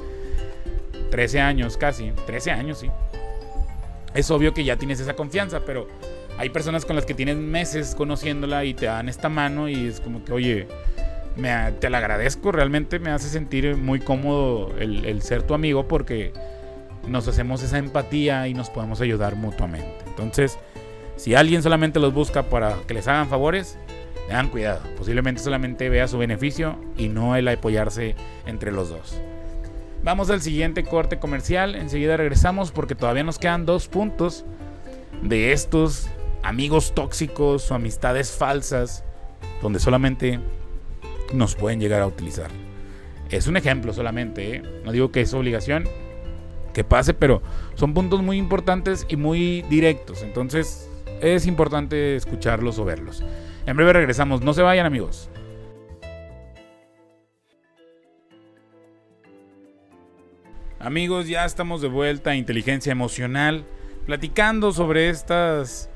[1.10, 2.90] 13 años casi, 13 años, sí.
[4.18, 5.86] Es obvio que ya tienes esa confianza, pero
[6.38, 10.00] hay personas con las que tienes meses conociéndola y te dan esta mano y es
[10.00, 10.66] como que, oye,
[11.36, 16.32] me, te la agradezco, realmente me hace sentir muy cómodo el, ser tu amigo porque
[17.06, 20.04] nos hacemos esa empatía y nos podemos ayudar mutuamente.
[20.08, 20.58] Entonces,
[21.14, 23.78] si alguien solamente los busca para que les hagan favores,
[24.26, 24.80] tengan cuidado.
[24.96, 29.20] Posiblemente solamente vea su beneficio y no el apoyarse entre los dos.
[30.02, 31.74] Vamos al siguiente corte comercial.
[31.74, 34.44] Enseguida regresamos porque todavía nos quedan dos puntos
[35.22, 36.08] de estos
[36.42, 39.04] amigos tóxicos o amistades falsas
[39.60, 40.40] donde solamente
[41.32, 42.50] nos pueden llegar a utilizar.
[43.30, 44.62] Es un ejemplo solamente, ¿eh?
[44.84, 45.84] no digo que es obligación
[46.72, 47.42] que pase, pero
[47.74, 50.22] son puntos muy importantes y muy directos.
[50.22, 50.88] Entonces
[51.20, 53.22] es importante escucharlos o verlos.
[53.66, 55.28] En breve regresamos, no se vayan amigos.
[60.88, 63.66] Amigos, ya estamos de vuelta a Inteligencia Emocional,
[64.06, 65.90] platicando sobre estas,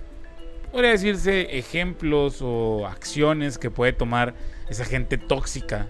[0.70, 4.35] podría decirse, ejemplos o acciones que puede tomar
[4.68, 5.88] esa gente tóxica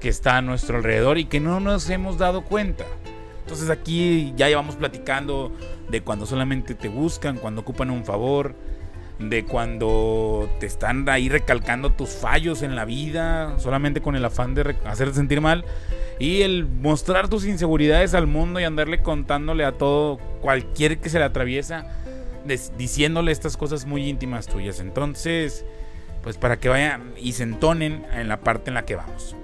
[0.00, 2.86] que está a nuestro alrededor y que no nos hemos dado cuenta.
[3.42, 5.52] Entonces aquí ya llevamos platicando
[5.90, 8.54] de cuando solamente te buscan, cuando ocupan un favor,
[9.18, 14.54] de cuando te están ahí recalcando tus fallos en la vida, solamente con el afán
[14.54, 15.64] de hacerte sentir mal.
[16.18, 21.18] Y el mostrar tus inseguridades al mundo y andarle contándole a todo, cualquier que se
[21.18, 21.86] le atraviesa,
[22.76, 24.80] diciéndole estas cosas muy íntimas tuyas.
[24.80, 25.64] Entonces,
[26.22, 29.34] pues para que vayan y se entonen en la parte en la que vamos.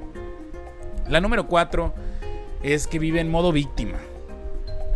[1.09, 1.95] La número 4
[2.63, 3.99] es que vive en modo víctima.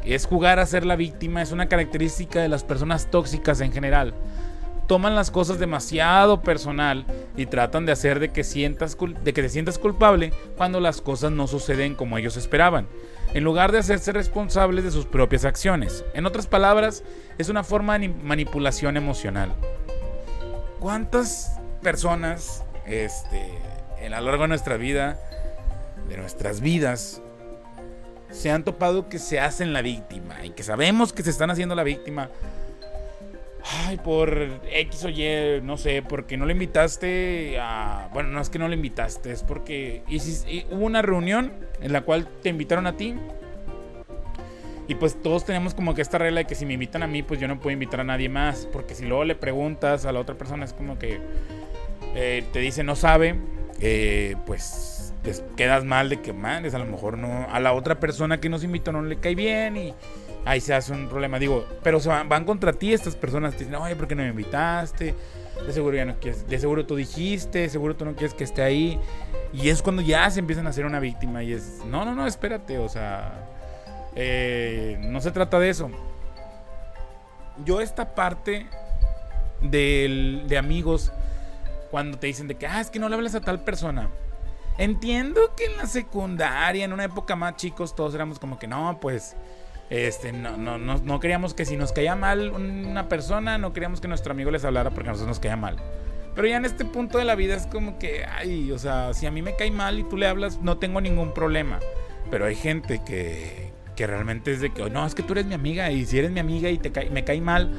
[0.04, 4.14] Es jugar a ser la víctima, es una característica de las personas tóxicas en general
[4.88, 7.04] toman las cosas demasiado personal
[7.36, 11.30] y tratan de hacer de que, sientas, de que te sientas culpable cuando las cosas
[11.30, 12.88] no suceden como ellos esperaban,
[13.34, 16.04] en lugar de hacerse responsables de sus propias acciones.
[16.14, 17.04] En otras palabras,
[17.36, 19.54] es una forma de manipulación emocional.
[20.80, 23.52] ¿Cuántas personas este,
[24.04, 25.20] a lo largo de nuestra vida,
[26.08, 27.20] de nuestras vidas,
[28.30, 31.74] se han topado que se hacen la víctima y que sabemos que se están haciendo
[31.74, 32.30] la víctima?
[33.70, 38.08] Ay, por X o Y, no sé, porque no le invitaste a...
[38.14, 40.02] Bueno, no es que no le invitaste, es porque
[40.70, 43.14] hubo una reunión en la cual te invitaron a ti.
[44.86, 47.22] Y pues todos tenemos como que esta regla de que si me invitan a mí,
[47.22, 48.66] pues yo no puedo invitar a nadie más.
[48.72, 51.20] Porque si luego le preguntas a la otra persona, es como que
[52.14, 53.38] eh, te dice no sabe,
[53.80, 57.46] eh, pues te quedas mal de que, man, a lo mejor no...
[57.50, 59.94] A la otra persona que nos invitó no le cae bien y
[60.48, 61.38] ahí se hace un problema.
[61.38, 63.52] Digo, pero se van, contra ti estas personas.
[63.52, 65.14] Te dicen, oye, ¿por qué no me invitaste?
[65.66, 68.44] De seguro ya no quieres, de seguro tú dijiste, de seguro tú no quieres que
[68.44, 68.98] esté ahí.
[69.52, 71.42] Y es cuando ya se empiezan a hacer una víctima.
[71.42, 73.32] Y es, no, no, no, espérate, o sea,
[74.14, 75.90] eh, no se trata de eso.
[77.64, 78.66] Yo esta parte
[79.60, 81.12] de, de amigos,
[81.90, 84.08] cuando te dicen de que, ah, es que no le hablas a tal persona.
[84.78, 88.98] Entiendo que en la secundaria, en una época más chicos, todos éramos como que no,
[89.00, 89.34] pues
[89.90, 94.00] este, no, no, no, no queríamos que si nos caía mal una persona, no queríamos
[94.00, 95.76] que nuestro amigo les hablara porque a nosotros nos caía mal.
[96.34, 99.26] Pero ya en este punto de la vida es como que, ay, o sea, si
[99.26, 101.80] a mí me cae mal y tú le hablas, no tengo ningún problema.
[102.30, 105.54] Pero hay gente que, que realmente es de que, no, es que tú eres mi
[105.54, 107.72] amiga y si eres mi amiga y te me cae mal,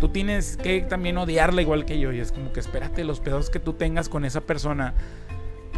[0.00, 2.12] tú tienes que también odiarla igual que yo.
[2.12, 4.94] Y es como que espérate, los pedos que tú tengas con esa persona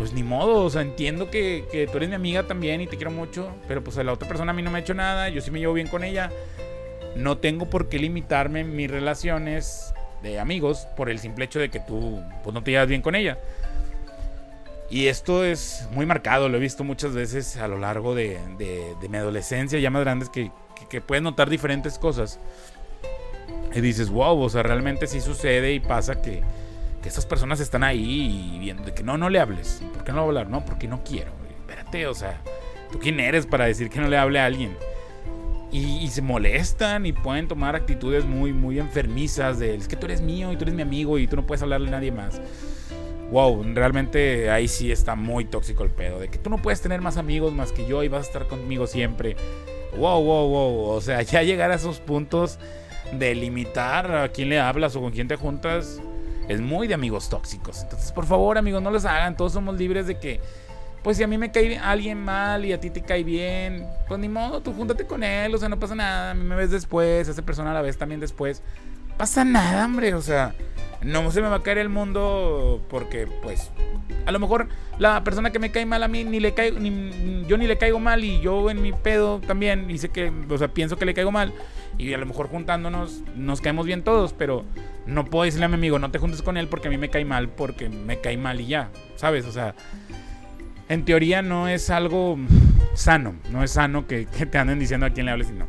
[0.03, 2.97] pues ni modo, o sea, entiendo que, que, tú eres mi amiga también y te
[2.97, 5.29] quiero mucho, pero pues a la otra persona a mí no me ha hecho nada,
[5.29, 6.29] yo sí me llevo bien con ella.
[7.15, 11.79] No tengo por qué limitarme mis relaciones de amigos por el simple hecho de que
[11.79, 13.39] tú pues, no te llevas bien con ella.
[14.91, 18.97] Y esto es muy marcado, lo he visto muchas veces a lo largo de, de,
[19.01, 22.41] de mi adolescencia, ya más grandes, que, que, que puedes notar diferentes cosas.
[23.73, 26.43] Y dices, wow, o sea, realmente sí sucede y pasa que,
[27.03, 29.83] que estas personas están ahí y viendo de que no, no le hables.
[29.93, 30.49] ¿Por qué no hablar?
[30.49, 31.33] No, porque no quiero.
[31.61, 32.41] Espérate, o sea,
[32.91, 34.77] ¿tú quién eres para decir que no le hable a alguien?
[35.73, 40.21] y, se molestan y pueden tomar actitudes muy, muy enfermizas de es que tú eres
[40.21, 42.41] mío y tú eres mi amigo y tú no puedes hablarle a nadie más.
[43.31, 46.21] Wow, realmente ahí sí está muy tóxico el pedo.
[46.21, 48.47] De que tú no puedes tener más amigos más que yo y vas a estar
[48.47, 49.37] conmigo siempre.
[49.97, 50.89] Wow, wow, wow.
[50.91, 52.59] O sea, ya llegar a esos puntos
[53.11, 56.03] de limitar a quién le hablas o con quién te juntas
[56.49, 57.83] es muy de amigos tóxicos.
[57.83, 59.37] Entonces, por favor, amigos, no los hagan.
[59.37, 60.41] Todos somos libres de que
[61.03, 64.21] pues si a mí me cae alguien mal y a ti te cae bien, pues
[64.21, 66.71] ni modo, tú júntate con él, o sea, no pasa nada, a mí me ves
[66.71, 68.63] después, esa persona la ves también después.
[69.17, 70.55] Pasa nada, hombre, o sea,
[71.03, 73.71] no se me va a caer el mundo porque, pues,
[74.27, 77.45] a lo mejor la persona que me cae mal a mí ni le caigo, ni,
[77.47, 80.69] yo ni le caigo mal y yo en mi pedo también, sé que, o sea,
[80.69, 81.53] pienso que le caigo mal
[81.99, 84.65] y a lo mejor juntándonos nos caemos bien todos, pero
[85.07, 87.11] no puedo decirle a mi amigo, no te juntes con él porque a mí me
[87.11, 89.45] cae mal, porque me cae mal y ya, ¿sabes?
[89.47, 89.75] O sea,
[90.89, 92.39] en teoría no es algo
[92.95, 93.35] sano.
[93.51, 95.67] No es sano que, te anden diciendo a quién le hables y no.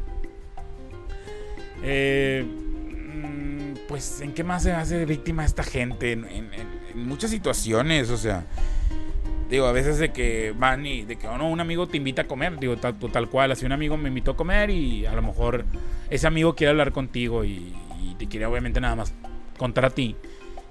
[1.84, 2.46] Eh,
[3.88, 6.12] pues, ¿en qué más se hace víctima esta gente?
[6.14, 6.50] En,
[6.96, 8.46] muchas situaciones, o sea.
[9.50, 12.24] Digo, a veces de que van y de que oh, no, un amigo te invita
[12.24, 15.14] a comer, digo, tal, tal cual, así un amigo me invitó a comer y a
[15.14, 15.66] lo mejor
[16.10, 19.14] ese amigo quiere hablar contigo y, y te quiere obviamente nada más
[19.58, 20.16] contar a ti.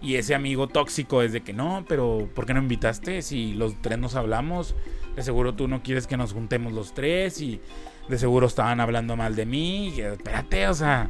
[0.01, 3.23] Y ese amigo tóxico es de que no, pero ¿por qué no invitaste?
[3.23, 4.75] Si los tres nos hablamos,
[5.15, 7.61] de seguro tú no quieres que nos juntemos los tres y
[8.09, 9.95] de seguro estaban hablando mal de mí.
[9.97, 11.09] espérate, o sea,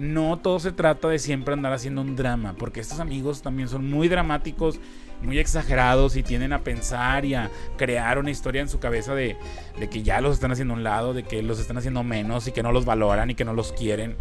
[0.00, 3.88] no todo se trata de siempre andar haciendo un drama, porque estos amigos también son
[3.88, 4.80] muy dramáticos,
[5.22, 9.36] muy exagerados y tienden a pensar y a crear una historia en su cabeza de,
[9.90, 12.52] que ya los están haciendo a un lado, de que los están haciendo menos y
[12.52, 14.16] que no los valoran y que no los quieren.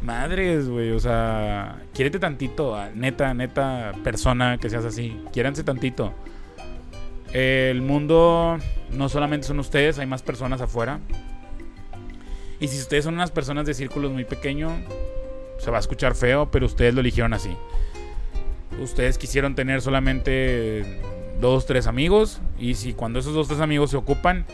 [0.00, 6.12] Madres, güey, o sea, quiérete tantito, neta, neta persona que seas así, quiéranse tantito.
[7.32, 8.58] El mundo
[8.92, 11.00] no solamente son ustedes, hay más personas afuera.
[12.62, 14.72] Y si ustedes son unas personas de círculos muy pequeños,
[15.58, 17.56] se va a escuchar feo, pero ustedes lo eligieron así.
[18.80, 21.00] Ustedes quisieron tener solamente
[21.40, 22.40] dos, tres amigos.
[22.60, 24.46] Y si cuando esos dos, tres amigos se ocupan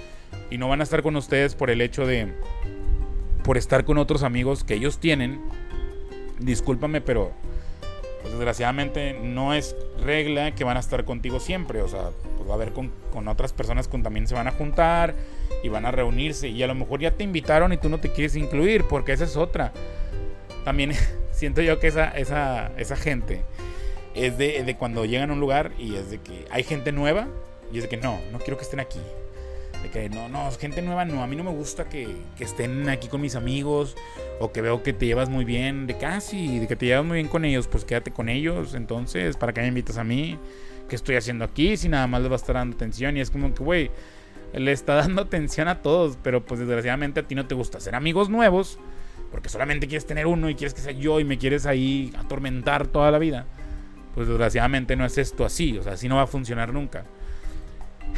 [0.50, 2.32] y no van a estar con ustedes por el hecho de
[3.44, 5.42] por estar con otros amigos que ellos tienen,
[6.38, 7.32] discúlpame, pero
[8.28, 11.80] pues desgraciadamente no es regla que van a estar contigo siempre.
[11.80, 12.92] O sea, pues va a haber con,
[13.26, 15.14] otras personas que también se van a juntar
[15.62, 16.48] y van a reunirse.
[16.48, 19.24] Y a lo mejor ya te invitaron y tú no te quieres incluir, porque esa
[19.24, 19.72] es otra.
[20.64, 20.92] También
[21.32, 23.42] siento yo que esa, esa, esa gente
[24.14, 27.28] es de, de cuando llegan a un lugar y es de que hay gente nueva
[27.72, 29.00] y es de que no, no quiero que estén aquí.
[29.82, 31.22] De que no, no, gente nueva no.
[31.22, 33.96] A mí no me gusta que, estén aquí con mis amigos.
[34.40, 35.86] O que veo que te llevas muy bien.
[35.86, 37.68] De casi, de que te llevas muy bien con ellos.
[37.68, 38.74] Pues quédate con ellos.
[38.74, 40.38] Entonces, ¿para qué me invitas a mí?
[40.88, 41.76] ¿Qué estoy haciendo aquí?
[41.76, 43.16] Si nada más les va a estar dando atención.
[43.16, 43.90] Y es como que, güey,
[44.52, 46.18] le está dando atención a todos.
[46.22, 48.78] Pero pues desgraciadamente a ti no te gusta hacer amigos nuevos.
[49.30, 52.86] Porque solamente quieres tener uno y quieres que sea yo y me quieres ahí atormentar
[52.86, 53.46] toda la vida.
[54.14, 55.78] Pues desgraciadamente no es esto así.
[55.78, 57.04] O sea, así no va a funcionar nunca.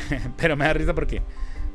[0.37, 1.23] pero me da risa porque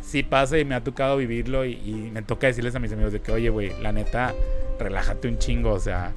[0.06, 3.22] sí pasa y me ha tocado vivirlo y, me toca decirles a mis amigos de
[3.22, 4.34] que, oye, güey, la neta,
[4.80, 6.14] relájate un chingo, o sea,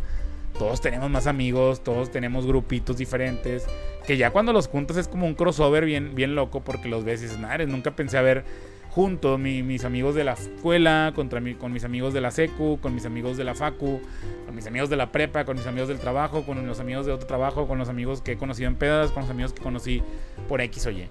[0.59, 3.67] todos tenemos más amigos, todos tenemos grupitos diferentes,
[4.07, 7.21] que ya cuando los juntas es como un crossover bien, bien loco porque los ves
[7.21, 8.45] y dices, madre, nunca pensé a ver
[8.91, 12.95] juntos mis amigos de la escuela, contra mi, con mis amigos de la secu, con
[12.95, 14.01] mis amigos de la facu,
[14.47, 17.13] con mis amigos de la prepa, con mis amigos del trabajo, con los amigos de
[17.13, 20.03] otro trabajo, con los amigos que he conocido en pedas, con los amigos que conocí
[20.49, 21.09] por X o Y.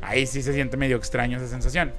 [0.00, 1.92] Ahí sí se siente medio extraño esa sensación.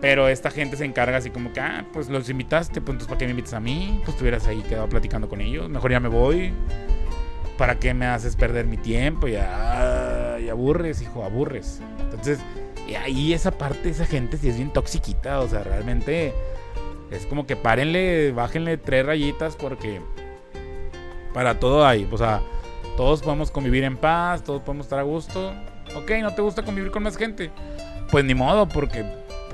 [0.00, 3.18] Pero esta gente se encarga así como que, ah, pues los invitaste, pues entonces ¿para
[3.18, 4.00] qué me invitas a mí?
[4.04, 6.52] Pues estuvieras ahí quedado platicando con ellos, mejor ya me voy.
[7.56, 9.28] ¿Para qué me haces perder mi tiempo?
[9.28, 11.80] Ya, y aburres, hijo, aburres.
[12.00, 12.40] Entonces,
[12.88, 16.34] y ahí esa parte, esa gente sí es bien toxiquita, o sea, realmente
[17.10, 20.00] es como que párenle, bájenle tres rayitas porque
[21.32, 22.42] para todo hay, o sea,
[22.96, 25.52] todos podemos convivir en paz, todos podemos estar a gusto.
[25.96, 27.50] Ok, no te gusta convivir con más gente.
[28.10, 29.04] Pues ni modo, porque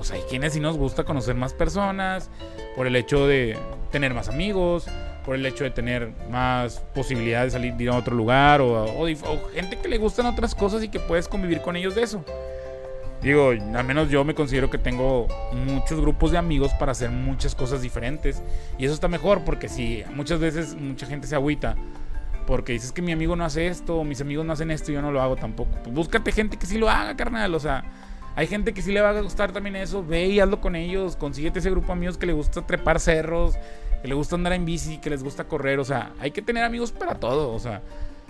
[0.00, 2.30] pues hay quienes sí nos gusta conocer más personas,
[2.74, 3.58] por el hecho de
[3.90, 4.86] tener más amigos,
[5.26, 8.86] por el hecho de tener más posibilidades de salir de ir a otro lugar, o,
[9.52, 12.24] gente que le gustan otras cosas y que puedes convivir con ellos de eso.
[13.20, 17.54] Digo, al menos yo me considero que tengo muchos grupos de amigos para hacer muchas
[17.54, 18.42] cosas diferentes.
[18.78, 21.76] Y eso está mejor porque si muchas veces mucha gente se agüita
[22.46, 24.94] porque dices que mi amigo no hace esto, o mis amigos no hacen esto y
[24.94, 25.70] yo no lo hago tampoco.
[25.82, 27.54] Pues búscate gente que sí lo haga, carnal.
[27.54, 27.84] O sea,
[28.36, 30.04] hay gente que sí le va a gustar también eso.
[30.04, 31.16] Ve y hazlo con ellos.
[31.16, 33.54] Consíguete ese grupo de amigos que le gusta trepar cerros,
[34.02, 35.78] que le gusta andar en bici, que les gusta correr.
[35.78, 37.52] O sea, hay que tener amigos para todo.
[37.52, 37.82] O sea,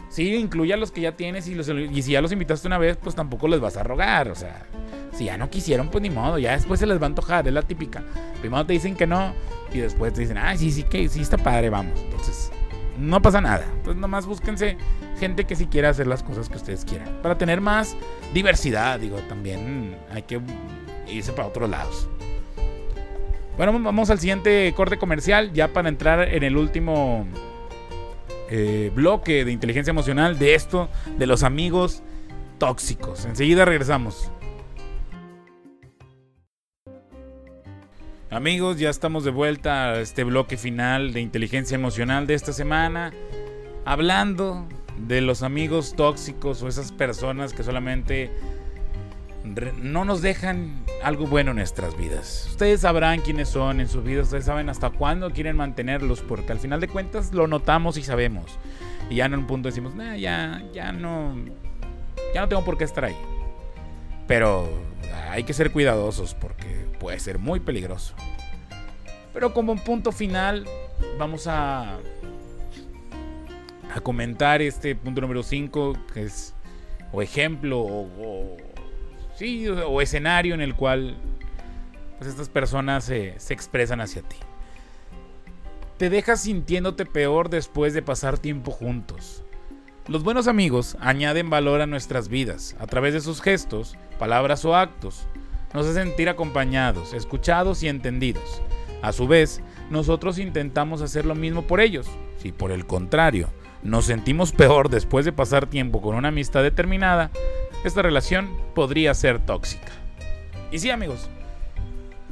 [0.08, 2.78] sí, incluye a los que ya tienes y, los, y si ya los invitaste una
[2.78, 4.28] vez, pues tampoco les vas a rogar.
[4.28, 4.66] O sea,
[5.12, 7.52] Si ya no quisieron, pues ni modo, ya después se les va a antojar, es
[7.52, 8.02] la típica.
[8.40, 9.34] Primero te dicen que no
[9.72, 12.00] y después te dicen, ah, sí, sí, que sí está padre, vamos.
[12.00, 12.50] Entonces,
[12.98, 13.66] no pasa nada.
[13.76, 14.76] Entonces, nomás búsquense
[15.20, 17.20] gente que sí quiera hacer las cosas que ustedes quieran.
[17.22, 17.96] Para tener más
[18.34, 20.40] diversidad, digo, también hay que
[21.06, 22.08] irse para otros lados.
[23.56, 27.26] Bueno, vamos al siguiente corte comercial, ya para entrar en el último
[28.48, 32.02] eh, bloque de inteligencia emocional de esto, de los amigos
[32.58, 33.26] tóxicos.
[33.26, 34.32] Enseguida regresamos.
[38.30, 43.12] Amigos, ya estamos de vuelta a este bloque final de inteligencia emocional de esta semana,
[43.84, 44.68] hablando
[45.06, 48.30] de los amigos tóxicos o esas personas que solamente
[49.82, 52.46] no nos dejan algo bueno en nuestras vidas.
[52.50, 56.58] Ustedes sabrán quiénes son en sus vidas, ustedes saben hasta cuándo quieren mantenerlos, porque al
[56.58, 58.58] final de cuentas lo notamos y sabemos.
[59.08, 61.34] Y ya en un punto decimos, ya, ya no,
[62.34, 63.16] ya no tengo por qué estar ahí.
[64.26, 64.68] Pero
[65.30, 68.14] hay que ser cuidadosos porque puede ser muy peligroso.
[69.32, 70.66] Pero como punto final,
[71.18, 71.98] vamos a,
[73.94, 76.54] a comentar este punto número 5, que es
[77.12, 78.56] o ejemplo o
[79.40, 81.16] Sí, o, escenario en el cual
[82.18, 84.36] pues, estas personas se, se expresan hacia ti.
[85.96, 89.42] Te dejas sintiéndote peor después de pasar tiempo juntos.
[90.08, 94.76] Los buenos amigos añaden valor a nuestras vidas a través de sus gestos, palabras o
[94.76, 95.26] actos.
[95.72, 98.60] Nos hacen sentir acompañados, escuchados y entendidos.
[99.00, 102.06] A su vez, nosotros intentamos hacer lo mismo por ellos.
[102.36, 103.48] Si por el contrario,
[103.82, 107.30] nos sentimos peor después de pasar tiempo con una amistad determinada,
[107.84, 109.92] esta relación podría ser tóxica.
[110.70, 111.28] Y sí, amigos,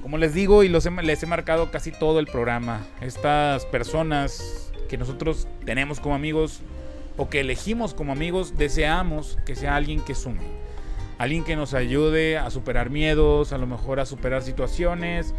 [0.02, 0.86] como les digo y les
[1.22, 6.60] he marcado casi todo el programa, estas personas que nosotros tenemos como amigos
[7.16, 10.42] o que elegimos como amigos, deseamos que sea alguien que sume.
[11.18, 15.34] Alguien que nos ayude a superar miedos, a lo mejor a superar situaciones,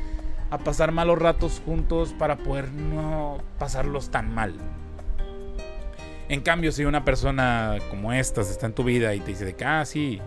[0.49, 4.55] a pasar malos ratos juntos para poder no pasarlos tan mal.
[6.29, 9.55] En cambio, si una persona como esta está en tu vida y te dice de
[9.55, 10.21] que, ah, sí,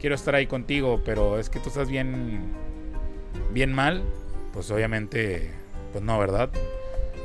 [0.00, 2.52] quiero estar ahí contigo, pero es que tú estás bien,
[3.52, 4.02] bien mal,
[4.54, 5.50] pues obviamente,
[5.92, 6.50] pues no, ¿verdad?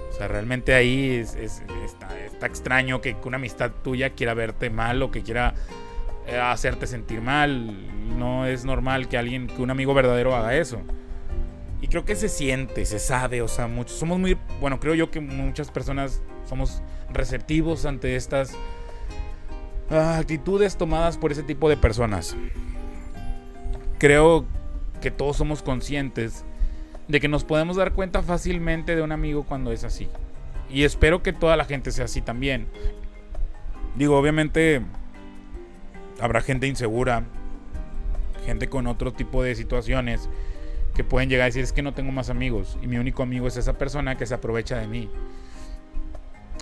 [0.09, 2.09] O sea, realmente ahí está,
[2.45, 5.53] extraño que una amistad tuya quiera verte mal o que quiera
[6.27, 7.73] eh, hacerte sentir mal.
[8.17, 10.81] No es normal que alguien, que un amigo verdadero haga eso.
[11.81, 15.09] Y creo que se siente, se sabe, o sea, muchos, somos muy, bueno, creo yo
[15.09, 16.81] que muchas personas somos
[17.11, 18.51] receptivos ante estas
[19.89, 22.35] ah, actitudes tomadas por ese tipo de personas.
[23.97, 24.45] Creo
[25.01, 26.43] que todos somos conscientes
[27.07, 30.07] de que nos podemos dar cuenta fácilmente de un amigo cuando es así.
[30.69, 32.67] Y espero que toda la gente sea así también.
[33.95, 34.81] Digo, obviamente
[36.19, 37.23] habrá gente insegura,
[38.45, 40.29] gente con otro tipo de situaciones
[40.93, 43.47] que pueden llegar a decir es que no tengo más amigos y mi único amigo
[43.47, 45.09] es esa persona que se aprovecha de mí.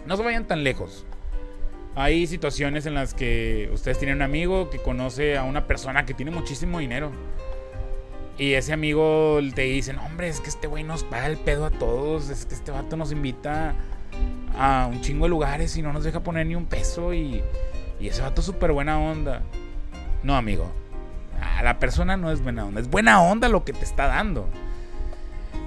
[0.08, 1.06] No se vayan tan lejos.
[1.96, 6.14] Hay situaciones en las que ustedes tienen un amigo que conoce a una persona que
[6.14, 7.12] tiene muchísimo dinero.
[8.38, 11.72] Y ese amigo te dice, hombre, es que este güey nos paga el pedo a
[11.72, 12.30] todos.
[12.30, 13.76] Es que este vato nos invita
[14.58, 17.14] a un chingo de lugares y no nos deja poner ni un peso.
[17.14, 17.44] Y,
[18.00, 19.42] y ese vato es súper buena onda.
[20.24, 20.72] No, amigo.
[21.42, 22.80] A la persona no es buena onda.
[22.80, 24.48] Es buena onda lo que te está dando.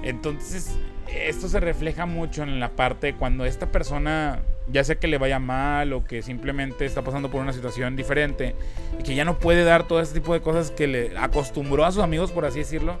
[0.01, 0.75] Entonces,
[1.15, 4.39] esto se refleja mucho en la parte cuando esta persona,
[4.71, 8.55] ya sea que le vaya mal o que simplemente está pasando por una situación diferente
[8.99, 11.91] y que ya no puede dar todo este tipo de cosas que le acostumbró a
[11.91, 12.97] sus amigos, por así decirlo,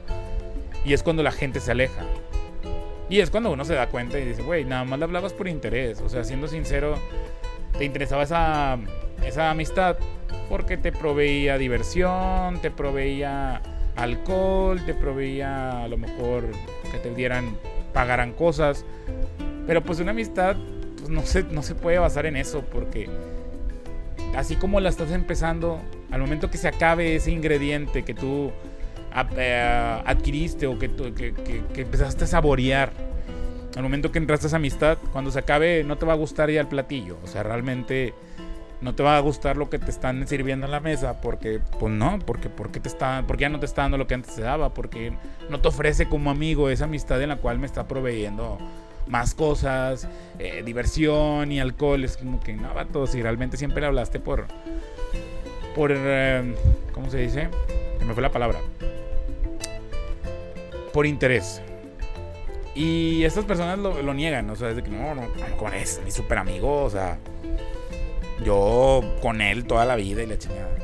[0.85, 2.03] y es cuando la gente se aleja.
[3.09, 5.49] Y es cuando uno se da cuenta y dice, güey, nada más le hablabas por
[5.49, 5.99] interés.
[5.99, 6.95] O sea, siendo sincero,
[7.77, 8.77] te interesaba esa,
[9.25, 9.97] esa amistad
[10.47, 13.61] porque te proveía diversión, te proveía
[13.97, 16.45] alcohol, te proveía a lo mejor
[16.91, 17.57] que te dieran
[17.93, 18.85] pagarán cosas.
[19.67, 20.55] Pero pues una amistad
[20.97, 23.09] pues no, se, no se puede basar en eso porque
[24.35, 25.79] así como la estás empezando,
[26.11, 28.51] al momento que se acabe ese ingrediente que tú
[29.37, 31.33] eh, adquiriste o que, que,
[31.73, 32.91] que, empezaste a saborear,
[33.75, 36.49] al momento que entraste a esa amistad, cuando se acabe no te va a gustar
[36.49, 37.17] ya el platillo.
[37.23, 38.13] O sea, realmente
[38.81, 41.93] no te va a gustar lo que te están sirviendo en la mesa porque pues
[41.93, 44.41] no porque porque te está porque ya no te está dando lo que antes te
[44.41, 45.13] daba porque
[45.49, 48.57] no te ofrece como amigo esa amistad en la cual me está proveyendo
[49.07, 50.07] más cosas
[50.39, 52.03] eh, diversión y alcohol.
[52.03, 54.47] Es como que no vato si realmente siempre le hablaste por
[55.75, 56.55] por eh,
[56.93, 57.49] cómo se dice
[57.99, 58.59] se me fue la palabra.
[60.91, 61.61] Por interés.
[62.73, 65.27] Y estas personas lo, lo niegan o sea es de que no no
[65.57, 67.19] con es mi super amigo o sea
[68.43, 70.77] yo con él toda la vida y la chingada.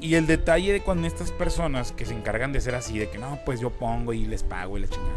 [0.00, 3.18] Y el detalle de cuando estas personas que se encargan de ser así, de que
[3.18, 5.14] no, pues yo pongo y les pago y la chingada,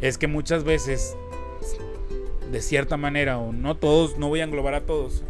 [0.00, 1.14] es que muchas veces,
[2.50, 5.22] de cierta manera, o no todos, no voy a englobar a todos,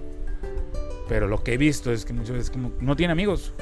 [1.08, 3.52] pero lo que he visto es que muchas veces como no tienen amigos.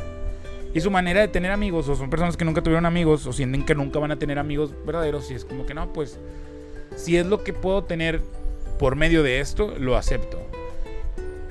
[0.72, 3.64] Y su manera de tener amigos, o son personas que nunca tuvieron amigos, o sienten
[3.64, 6.18] que nunca van a tener amigos verdaderos, y es como que no, pues,
[6.94, 8.20] si es lo que puedo tener
[8.78, 10.38] por medio de esto, lo acepto.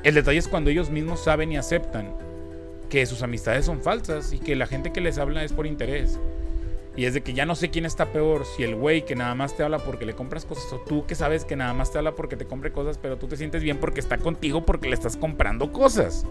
[0.04, 2.14] El detalle es cuando ellos mismos saben y aceptan
[2.90, 6.20] que sus amistades son falsas y que la gente que les habla es por interés.
[6.96, 9.36] Y es de que ya no sé quién está peor, si el güey que nada
[9.36, 11.98] más te habla porque le compras cosas o tú que sabes que nada más te
[11.98, 14.96] habla porque te compre cosas, pero tú te sientes bien porque está contigo porque le
[14.96, 16.26] estás comprando cosas.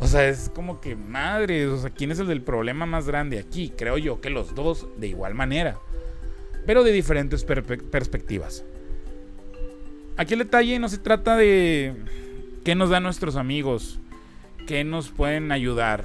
[0.00, 3.38] O sea, es como que madre, o sea, ¿quién es el del problema más grande
[3.38, 3.72] aquí?
[3.76, 5.78] Creo yo que los dos de igual manera,
[6.66, 8.64] pero de diferentes perspectivas.
[10.16, 11.94] Aquí el detalle no se trata de
[12.64, 14.00] qué nos dan nuestros amigos,
[14.66, 16.04] qué nos pueden ayudar.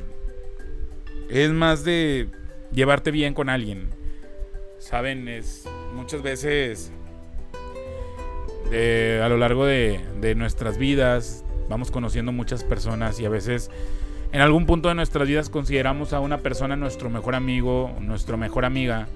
[1.30, 2.30] Es más de
[2.72, 3.90] llevarte bien con alguien.
[4.80, 6.92] Saben, es muchas veces
[8.72, 13.70] a lo largo de, de nuestras vidas vamos conociendo muchas personas y a veces
[14.32, 18.66] en algún punto de nuestras vidas consideramos a una persona nuestro mejor amigo, nuestra mejor
[18.66, 19.08] amiga.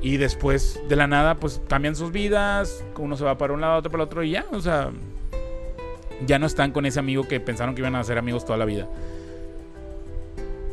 [0.00, 2.84] Y después de la nada, pues cambian sus vidas.
[2.98, 4.44] Uno se va para un lado, otro para el otro y ya.
[4.52, 4.90] O sea,
[6.26, 8.64] ya no están con ese amigo que pensaron que iban a ser amigos toda la
[8.64, 8.88] vida.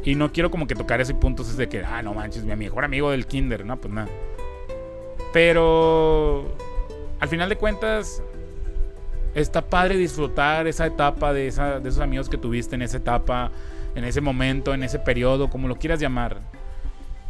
[0.03, 2.55] Y no quiero como que tocar ese punto es de que, ah, no manches, mi
[2.55, 3.65] mejor amigo del kinder.
[3.65, 4.07] No, pues nada.
[5.33, 6.55] Pero
[7.19, 8.23] al final de cuentas,
[9.35, 13.51] está padre disfrutar esa etapa de, esa, de esos amigos que tuviste en esa etapa,
[13.95, 16.39] en ese momento, en ese periodo, como lo quieras llamar.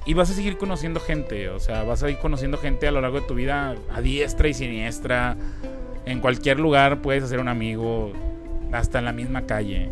[0.05, 3.01] Y vas a seguir conociendo gente, o sea, vas a ir conociendo gente a lo
[3.01, 5.35] largo de tu vida a diestra y siniestra.
[6.09, 8.11] En cualquier lugar puedes hacer un amigo,
[8.71, 9.89] hasta en la misma calle.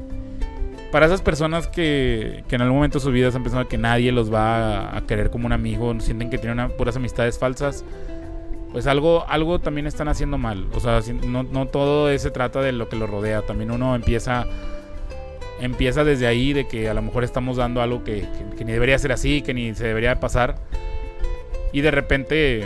[0.91, 4.11] Para esas personas que, que en algún momento de su vida han pensado que nadie
[4.11, 7.85] los va a, querer como un amigo, sienten que tienen puras amistades falsas,
[8.71, 10.65] pues algo, algo también están haciendo mal.
[10.73, 13.43] O sea, no, no todo se trata de lo que lo rodea.
[13.43, 14.47] También uno empieza,
[15.61, 18.25] empieza desde ahí de que a lo mejor estamos dando algo que,
[18.65, 20.55] ni debería ser así, que ni se debería pasar.
[21.71, 22.65] Y de repente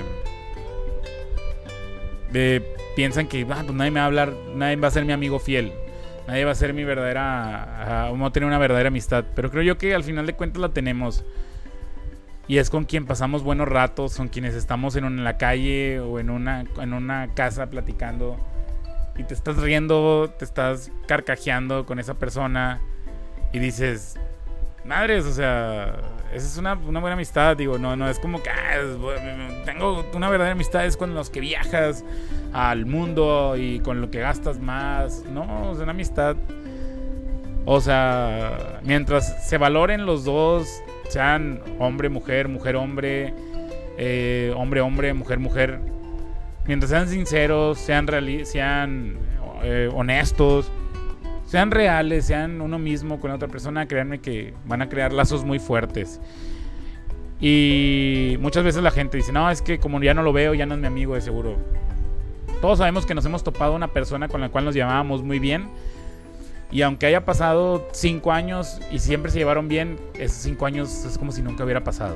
[2.95, 5.39] piensan que ah, pues nadie me va a hablar, nadie va a ser mi amigo
[5.39, 5.73] fiel.
[6.27, 9.25] Nadie va a ser mi verdadera, vamos a tener una verdadera amistad.
[9.35, 11.25] Pero creo yo que al final de cuentas la tenemos
[12.47, 16.29] y es con quien pasamos buenos ratos, con quienes estamos en, la calle o en
[16.29, 18.37] una, en una casa platicando
[19.17, 22.81] y te estás riendo, te estás carcajeando con esa persona
[23.53, 24.15] y dices,
[24.85, 25.95] madres, o sea,
[26.34, 28.79] esa es una, buena amistad, digo, no, no es como que ah,
[29.65, 32.05] tengo una verdadera amistad, es con los que viajas
[32.53, 36.36] al mundo y con lo que gastas más, no, es una amistad.
[37.65, 43.34] O sea, mientras se valoren los dos sean hombre, mujer, mujer, hombre,
[43.97, 45.79] eh, hombre, hombre, mujer, mujer,
[46.65, 48.07] mientras sean sinceros, sean,
[48.45, 49.17] sean
[49.63, 50.71] eh, honestos,
[51.51, 55.43] sean reales, sean uno mismo con la otra persona, créanme que van a crear lazos
[55.43, 56.21] muy fuertes.
[57.41, 60.65] Y muchas veces la gente dice, no, es que como ya no lo veo, ya
[60.65, 61.57] no es mi amigo de seguro.
[62.61, 65.67] Todos sabemos que nos hemos topado una persona con la cual nos llamábamos muy bien
[66.71, 71.17] y aunque haya pasado cinco años y siempre se llevaron bien, esos cinco años es
[71.17, 72.15] como si nunca hubiera pasado.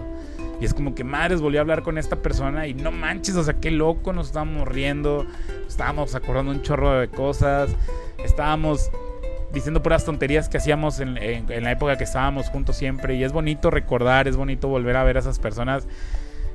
[0.62, 3.44] Y es como que madres, volví a hablar con esta persona y no manches, o
[3.44, 5.26] sea, qué loco, nos estábamos riendo,
[5.68, 7.76] estábamos acordando un chorro de cosas,
[8.24, 8.90] estábamos
[9.54, 13.16] diciendo puras tonterías que hacíamos en, en, la época que estábamos juntos siempre.
[13.16, 15.88] Y es bonito recordar, es bonito volver a ver a esas personas.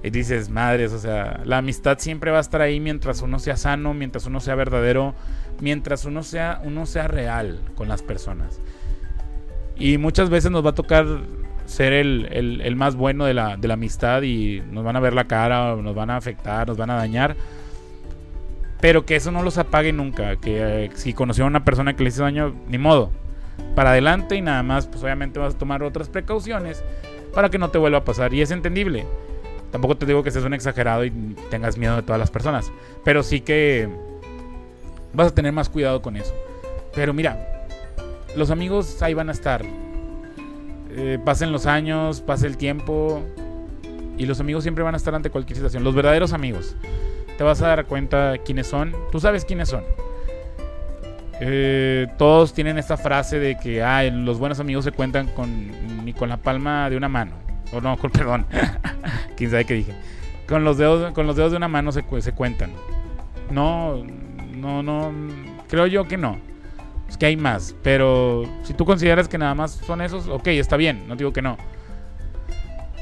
[0.02, 3.56] Y dices, madres, o sea, la amistad siempre va a estar ahí mientras uno sea
[3.56, 5.14] sano, mientras uno sea verdadero,
[5.60, 8.60] mientras uno sea, uno sea real con las personas.
[9.76, 11.06] Y muchas veces nos va a tocar
[11.66, 15.24] ser el, más bueno de la, de la, amistad y nos van a ver la
[15.24, 17.36] cara, nos van a afectar, nos van a dañar.
[18.80, 20.36] Pero que eso no los apague nunca.
[20.36, 23.10] Que eh, si conocieron a una persona que le hizo daño, ni modo.
[23.74, 26.82] Para adelante y nada más, pues obviamente vas a tomar otras precauciones
[27.34, 28.32] para que no te vuelva a pasar.
[28.34, 29.06] Y es entendible.
[29.70, 31.10] Tampoco te digo que seas un exagerado y
[31.50, 32.72] tengas miedo de todas las personas.
[33.04, 33.88] Pero sí que
[35.12, 36.34] vas a tener más cuidado con eso.
[36.94, 37.66] Pero mira,
[38.36, 39.64] los amigos ahí van a estar.
[40.92, 43.22] Eh, pasen los años, pase el tiempo.
[44.18, 45.84] Y los amigos siempre van a estar ante cualquier situación.
[45.84, 46.76] Los verdaderos amigos.
[47.40, 48.94] Te vas a dar cuenta quiénes son.
[49.10, 49.82] Tú sabes quiénes son.
[51.40, 53.80] Eh, todos tienen esta frase de que
[54.12, 57.32] los buenos amigos se cuentan con, ni con la palma de una mano.
[57.72, 58.44] O no, perdón.
[59.38, 59.94] Quién sabe qué dije.
[60.46, 62.72] Con los dedos, con los dedos de una mano se, se cuentan.
[63.50, 64.04] No,
[64.54, 65.10] no, no.
[65.66, 66.36] Creo yo que no.
[67.08, 67.74] Es que hay más.
[67.82, 71.40] Pero si tú consideras que nada más son esos, ok, está bien, no digo que
[71.40, 71.56] no.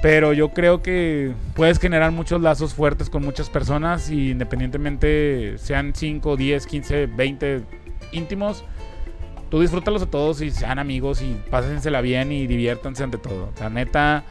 [0.00, 5.92] Pero yo creo que puedes generar muchos lazos fuertes con muchas personas y independientemente sean
[5.94, 7.62] 5, 10, 15, 20
[8.12, 8.64] íntimos,
[9.50, 13.50] tú disfrútalos a todos y sean amigos y pásensela bien y diviértanse ante todo.
[13.52, 14.24] O sea, neta,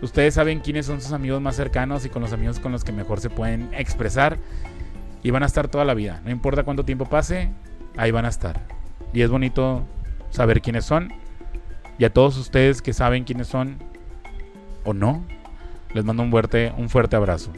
[0.00, 2.92] ustedes saben quiénes son sus amigos más cercanos y con los amigos con los que
[2.92, 4.38] mejor se pueden expresar
[5.24, 6.20] y van a estar toda la vida.
[6.24, 7.50] No importa cuánto tiempo pase,
[7.96, 8.60] ahí van a estar.
[9.12, 9.84] Y es bonito
[10.30, 11.12] saber quiénes son.
[11.98, 13.78] Y a todos ustedes que saben quiénes son
[14.86, 15.22] o no,
[15.92, 17.52] les mando un fuerte, un fuerte abrazo.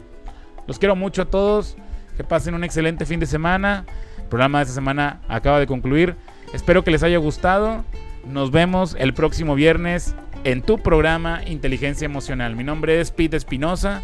[0.67, 1.77] Los quiero mucho a todos.
[2.15, 3.85] Que pasen un excelente fin de semana.
[4.17, 6.17] El programa de esta semana acaba de concluir.
[6.53, 7.85] Espero que les haya gustado.
[8.25, 12.57] Nos vemos el próximo viernes en tu programa Inteligencia Emocional.
[12.57, 14.01] Mi nombre es Pete Espinosa.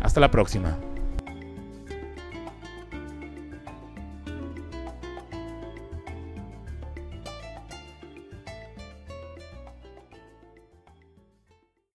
[0.00, 0.78] Hasta la próxima.